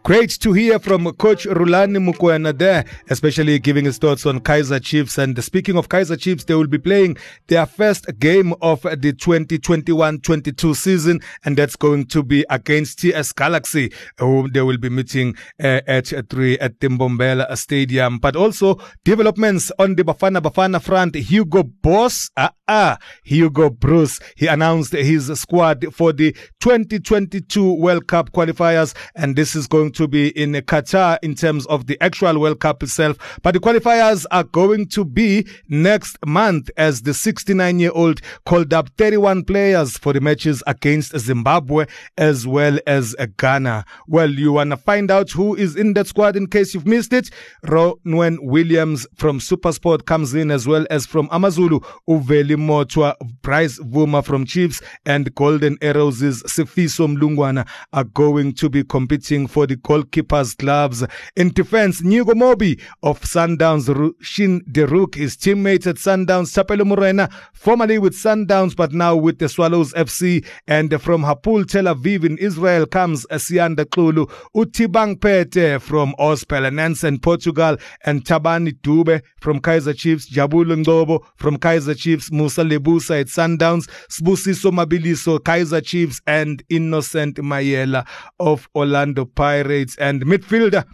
Great 0.04 0.32
to 0.40 0.52
hear 0.52 0.80
from 0.80 1.14
Coach 1.14 1.46
Rhulani 1.46 2.00
Mokoena 2.00 2.58
there, 2.58 2.86
especially 3.12 3.60
giving 3.60 3.86
his 3.86 4.00
thoughts 4.00 4.26
on 4.26 4.40
Kaizer 4.40 4.82
Chiefs. 4.82 5.20
And 5.20 5.42
speaking 5.44 5.78
of 5.78 5.90
Kaizer 5.90 6.20
Chiefs, 6.20 6.46
they 6.46 6.56
will 6.56 6.66
be 6.66 6.80
playing 6.80 7.18
their 7.48 7.68
first 7.68 8.08
game 8.18 8.52
of 8.64 8.82
the 8.82 9.14
2021-22 9.14 10.76
season, 10.76 11.20
and 11.46 11.56
that's 11.56 11.76
going 11.76 12.06
to 12.08 12.24
be 12.24 12.44
against 12.50 12.98
TS 12.98 13.32
Galaxy, 13.32 13.94
whom 14.18 14.50
they 14.52 14.62
will 14.62 14.80
be 14.80 14.90
meeting 14.90 15.36
uh, 15.64 15.82
at 15.86 16.08
3 16.08 16.58
at 16.58 16.80
Mbombela 16.80 17.56
Stadium. 17.56 18.18
But 18.18 18.36
also 18.36 18.80
developments 19.06 19.72
on 19.78 19.96
the 19.96 20.04
Bafana 20.04 20.42
Bafana 20.42 20.82
front. 20.82 21.14
Hugo 21.14 21.62
Boss, 21.62 22.32
uh, 22.38 22.50
uh, 22.72 22.96
Hugo 23.24 23.70
Broos. 23.70 24.20
he 24.38 24.48
announced 24.48 24.94
his 24.94 25.28
squad 25.40 25.86
for 25.94 26.14
the 26.14 26.32
2022 26.62 27.74
World 27.74 28.08
Cup 28.08 28.32
qualifiers, 28.32 28.96
and 29.16 29.36
this 29.36 29.56
is 29.56 29.68
going 29.68 29.92
to 29.92 30.08
be 30.08 30.30
in 30.42 30.54
Qatar 30.54 31.20
in 31.22 31.36
terms 31.36 31.66
of 31.66 31.88
the 31.88 32.02
actual 32.02 32.40
World 32.40 32.62
Cup 32.62 32.82
itself. 32.82 33.18
But 33.44 33.56
the 33.56 33.60
qualifiers 33.60 34.26
are 34.32 34.46
going 34.46 34.88
to 34.90 35.04
be 35.04 35.46
next 35.68 36.18
month 36.26 36.70
as 36.78 37.02
the 37.02 37.14
69 37.14 37.80
year 37.80 37.92
old 37.94 38.22
called 38.46 38.74
up 38.74 38.90
31 38.98 39.44
players 39.44 39.98
for 39.98 40.14
the 40.14 40.22
matches 40.22 40.64
against 40.66 41.18
Zimbabwe 41.20 41.86
as 42.18 42.48
well 42.48 42.80
as 42.88 43.16
Ghana. 43.38 43.84
Well, 44.08 44.30
you 44.30 44.54
want 44.54 44.70
to 44.70 44.78
find 44.78 45.12
out 45.12 45.30
who 45.32 45.56
is 45.56 45.76
in 45.76 45.94
that 45.96 46.08
squad 46.08 46.38
in 46.38 46.48
case 46.48 46.74
you've 46.74 46.88
missed 46.88 47.12
it? 47.12 47.30
Ronwen 47.66 48.38
Williams 48.42 49.06
from 49.16 49.40
Supersport 49.40 50.06
comes 50.06 50.34
in 50.34 50.52
as 50.52 50.68
well 50.68 50.86
as 50.90 51.06
from 51.06 51.28
Amazulu, 51.32 51.82
Uveli 52.08 52.61
Mothwa, 52.62 53.16
Bruce 53.42 53.80
Bvuma 53.80 54.24
from 54.24 54.46
Chiefs 54.46 54.82
and 55.06 55.34
Golden 55.36 55.78
Arrows' 55.82 56.44
Sifiso 56.44 57.08
Mlungwana 57.08 57.68
are 57.94 58.04
going 58.04 58.54
to 58.54 58.70
be 58.70 58.84
competing 58.84 59.48
for 59.48 59.68
the 59.68 59.76
goalkeepers 59.76 60.58
gloves. 60.58 61.04
In 61.36 61.50
defense, 61.50 62.02
Nyiko 62.02 62.36
Mobbie 62.36 62.80
of 63.04 63.22
Sundowns, 63.22 63.88
Rushin 63.88 64.62
Deruk, 64.72 65.16
his 65.16 65.36
teammate 65.38 65.88
at 65.88 65.96
Sundowns, 65.96 66.52
Thapelo 66.52 66.86
Morena, 66.86 67.30
formerly 67.54 67.98
with 67.98 68.14
Sundowns 68.14 68.76
but 68.76 68.92
now 68.92 69.16
with 69.16 69.40
the 69.40 69.50
Swallows 69.50 69.94
FC. 69.94 70.46
And 70.68 71.02
from 71.02 71.24
Hapoel 71.24 71.68
Tel 71.68 71.86
Aviv 71.86 72.24
in 72.24 72.38
Israel 72.38 72.86
comes 72.86 73.26
Siyanda 73.28 73.86
Xulu, 73.86 74.30
Thibang 74.72 75.22
Phete 75.22 75.82
from 75.82 76.14
Os 76.18 76.44
Belenenses 76.44 77.04
in 77.04 77.20
Portugal, 77.20 77.78
and 78.04 78.24
Thabani 78.26 78.74
Dube 78.82 79.22
from 79.40 79.60
Kaizer 79.60 79.96
Chiefs, 79.96 80.30
Njabulo 80.30 80.84
Ngcobo 80.84 81.24
from 81.36 81.58
Kaizer 81.58 81.98
Chiefs, 81.98 82.32
Musa 82.32 82.51
Lebusa 82.58 83.22
at 83.22 83.28
Sundowns, 83.28 83.88
Sbusiso 84.10 84.72
Mabiliso, 84.72 85.40
Kaizer 85.40 85.84
Chiefs, 85.84 86.22
and 86.28 86.64
Innocent 86.70 87.38
Maela 87.38 88.06
of 88.40 88.68
Orlando 88.76 89.26
Pirates, 89.26 89.96
and 89.98 90.24
midfielder 90.26 90.86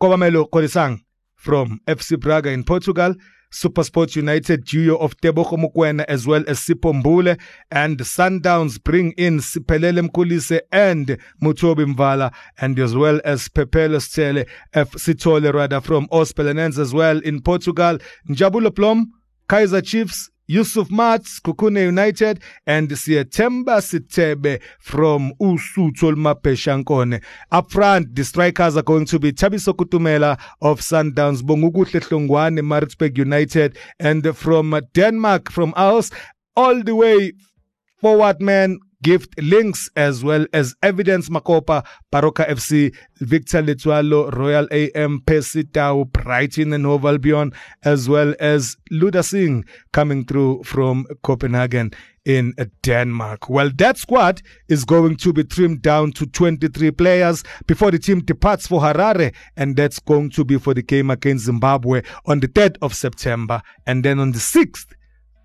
Kobamelo 0.00 0.48
Kodisang 0.50 1.00
from 1.36 1.80
FC 1.86 2.18
Braga 2.18 2.50
in 2.50 2.64
Portugal. 2.64 3.14
Supersport 3.54 4.16
United 4.16 4.64
duo 4.64 4.96
of 4.96 5.16
Tebogo 5.18 5.56
Mokoena 5.56 6.04
as 6.08 6.26
well 6.26 6.42
as 6.48 6.58
Sipho 6.58 6.92
Mbule 6.92 7.38
and 7.70 7.98
Sundowns 8.00 8.82
bring 8.82 9.12
in 9.12 9.38
Siphelele 9.38 10.08
Mkhulise 10.08 10.60
and 10.72 11.16
Mothobi 11.40 11.86
Mvala 11.94 12.34
and 12.58 12.76
as 12.80 12.96
well 12.96 13.20
as 13.24 13.48
Pepelo 13.48 14.02
Stele 14.02 14.44
F. 14.72 14.90
Sithole 14.92 15.54
rather 15.54 15.80
from 15.80 16.08
Os 16.10 16.32
Belenenses 16.32 16.80
as 16.80 16.92
well 16.92 17.18
in 17.20 17.40
Portugal. 17.40 17.98
Njabulo 18.28 18.74
Blom, 18.74 19.12
Kaizer 19.48 19.84
Chiefs, 19.84 20.30
Yusuf 20.46 20.88
Maart, 20.88 21.24
Kukune 21.42 21.84
United, 21.84 22.40
and 22.66 22.88
Siyethemba 22.90 23.80
Sithebe 23.80 24.60
from 24.78 25.32
Usutol 25.40 26.14
Mapeshankone. 26.16 27.22
Up 27.50 27.70
front, 27.70 28.14
the 28.14 28.24
strikers 28.24 28.76
are 28.76 28.82
going 28.82 29.06
to 29.06 29.18
be 29.18 29.32
Thabiso 29.32 29.74
Kutumela 29.74 30.38
of 30.60 30.80
Sundowns, 30.80 31.40
Bongokuhle 31.42 32.00
Hlongwane, 32.00 32.60
Maritzburg 32.60 33.16
United, 33.16 33.78
and 33.98 34.36
from 34.36 34.78
Denmark, 34.92 35.50
from 35.50 35.72
us, 35.76 36.10
all 36.56 36.82
the 36.82 36.94
way 36.94 37.32
forward 38.00 38.40
man, 38.40 38.78
gift 39.04 39.38
links 39.40 39.90
as 39.96 40.24
well 40.24 40.46
as 40.54 40.74
evidence 40.82 41.28
Makgopa 41.28 41.84
baroka 42.10 42.48
fc 42.48 42.92
victor 43.20 43.62
Letsoalo, 43.62 44.32
royal 44.32 44.66
am 44.72 45.20
Percy 45.26 45.64
Tau 45.64 46.04
brighton 46.04 46.72
and 46.72 46.86
hove 46.86 47.04
albion 47.04 47.52
as 47.84 48.08
well 48.08 48.34
as 48.40 48.76
Luther 48.90 49.22
Singh 49.22 49.64
coming 49.92 50.24
through 50.24 50.62
from 50.64 51.06
copenhagen 51.22 51.92
in 52.24 52.54
Denmark. 52.82 53.50
Well, 53.50 53.70
that 53.76 53.98
squad 53.98 54.40
is 54.70 54.86
going 54.86 55.16
to 55.16 55.34
be 55.34 55.44
trimmed 55.44 55.82
down 55.82 56.12
to 56.12 56.24
23 56.24 56.90
players 56.92 57.44
before 57.66 57.90
the 57.90 57.98
team 57.98 58.20
departs 58.20 58.66
for 58.66 58.80
Harare, 58.80 59.34
and 59.58 59.76
that's 59.76 59.98
going 59.98 60.30
to 60.30 60.44
be 60.46 60.56
for 60.56 60.72
the 60.72 60.82
game 60.82 61.10
against 61.10 61.44
Zimbabwe 61.44 62.00
on 62.24 62.40
the 62.40 62.48
3rd 62.48 62.78
of 62.80 62.94
September. 62.94 63.60
And 63.86 64.02
then 64.02 64.18
on 64.18 64.32
the 64.32 64.38
6th 64.38 64.86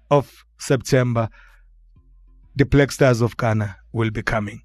of 0.09 0.45
September, 0.57 1.27
the 2.55 2.65
Black 2.65 2.91
Stars 2.91 3.21
of 3.21 3.37
Ghana 3.37 3.77
will 3.91 4.11
be 4.11 4.21
coming. 4.21 4.61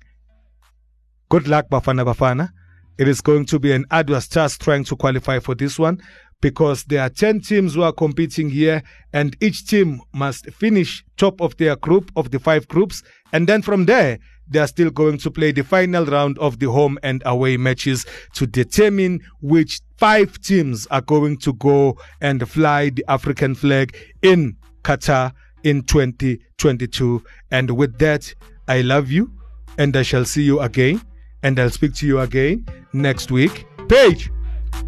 Good 1.29 1.49
luck, 1.49 1.69
Bafana 1.69 2.05
Bafana. 2.05 2.51
It 2.99 3.09
is 3.09 3.21
going 3.21 3.47
to 3.47 3.59
be 3.59 3.73
an 3.73 3.87
arduous 3.91 4.29
task 4.29 4.63
trying 4.63 4.85
to 4.85 4.97
qualify 4.97 5.41
for 5.41 5.55
this 5.55 5.79
one 5.79 6.01
because 6.41 6.85
there 6.85 7.01
are 7.01 7.09
10 7.09 7.41
teams 7.41 7.75
who 7.75 7.83
are 7.83 7.93
competing 7.93 8.51
here, 8.51 8.83
and 9.15 9.35
each 9.41 9.67
team 9.67 10.01
must 10.13 10.51
finish 10.53 11.03
top 11.17 11.41
of 11.41 11.57
their 11.57 11.75
group 11.75 12.13
of 12.17 12.31
the 12.31 12.39
five 12.39 12.69
groups. 12.69 13.03
And 13.33 13.49
then 13.49 13.63
from 13.63 13.87
there, 13.87 14.19
they 14.47 14.59
are 14.59 14.67
still 14.67 14.91
going 14.91 15.17
to 15.19 15.31
play 15.31 15.53
the 15.53 15.65
final 15.65 16.05
round 16.05 16.39
of 16.39 16.59
the 16.59 16.71
home 16.71 16.99
and 17.03 17.23
away 17.25 17.57
matches 17.57 18.05
to 18.35 18.47
determine 18.47 19.21
which 19.41 19.81
five 19.97 20.39
teams 20.43 20.87
are 20.89 21.01
going 21.01 21.39
to 21.39 21.55
go 21.55 21.97
and 22.21 22.47
fly 22.47 22.91
the 22.91 23.05
African 23.09 23.55
flag 23.55 23.97
in 24.21 24.57
Qatar 24.83 25.33
in 25.65 25.83
2022. 25.83 27.23
And 27.51 27.71
with 27.71 27.99
that, 27.99 28.33
I 28.69 28.83
love 28.83 29.11
you 29.11 29.33
and 29.79 29.97
I 29.97 30.03
shall 30.03 30.25
see 30.25 30.43
you 30.43 30.61
again 30.61 31.03
and 31.43 31.59
I'll 31.59 31.71
speak 31.71 31.95
to 31.97 32.07
you 32.07 32.21
again 32.21 32.65
next 32.93 33.31
week. 33.31 33.67
Paige, 33.89 34.31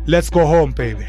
let's 0.06 0.30
go 0.30 0.46
home, 0.46 0.70
baby. 0.70 1.06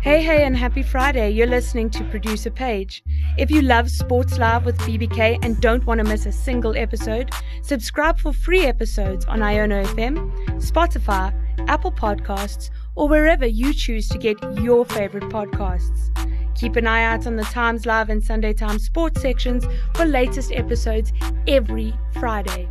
Hey, 0.00 0.22
hey, 0.22 0.44
and 0.44 0.56
happy 0.56 0.84
Friday. 0.84 1.30
You're 1.30 1.48
listening 1.48 1.90
to 1.90 2.04
Producer 2.04 2.48
Paige. 2.48 3.02
If 3.38 3.50
you 3.50 3.60
love 3.60 3.90
Sports 3.90 4.38
Live 4.38 4.64
with 4.64 4.78
BBK 4.78 5.44
and 5.44 5.60
don't 5.60 5.84
want 5.84 5.98
to 5.98 6.04
miss 6.04 6.26
a 6.26 6.32
single 6.32 6.76
episode, 6.76 7.32
subscribe 7.62 8.20
for 8.20 8.32
free 8.32 8.64
episodes 8.64 9.24
on 9.24 9.40
Iono 9.40 9.84
FM, 9.84 10.32
Spotify, 10.60 11.34
Apple 11.68 11.90
Podcasts, 11.90 12.70
or 12.96 13.08
wherever 13.08 13.46
you 13.46 13.72
choose 13.72 14.08
to 14.08 14.18
get 14.18 14.36
your 14.60 14.84
favorite 14.84 15.24
podcasts. 15.24 16.10
Keep 16.56 16.76
an 16.76 16.86
eye 16.86 17.04
out 17.04 17.26
on 17.26 17.36
the 17.36 17.44
Times 17.44 17.84
Live 17.86 18.08
and 18.08 18.24
Sunday 18.24 18.54
Times 18.54 18.84
sports 18.84 19.20
sections 19.20 19.64
for 19.94 20.06
latest 20.06 20.50
episodes 20.52 21.12
every 21.46 21.94
Friday. 22.14 22.68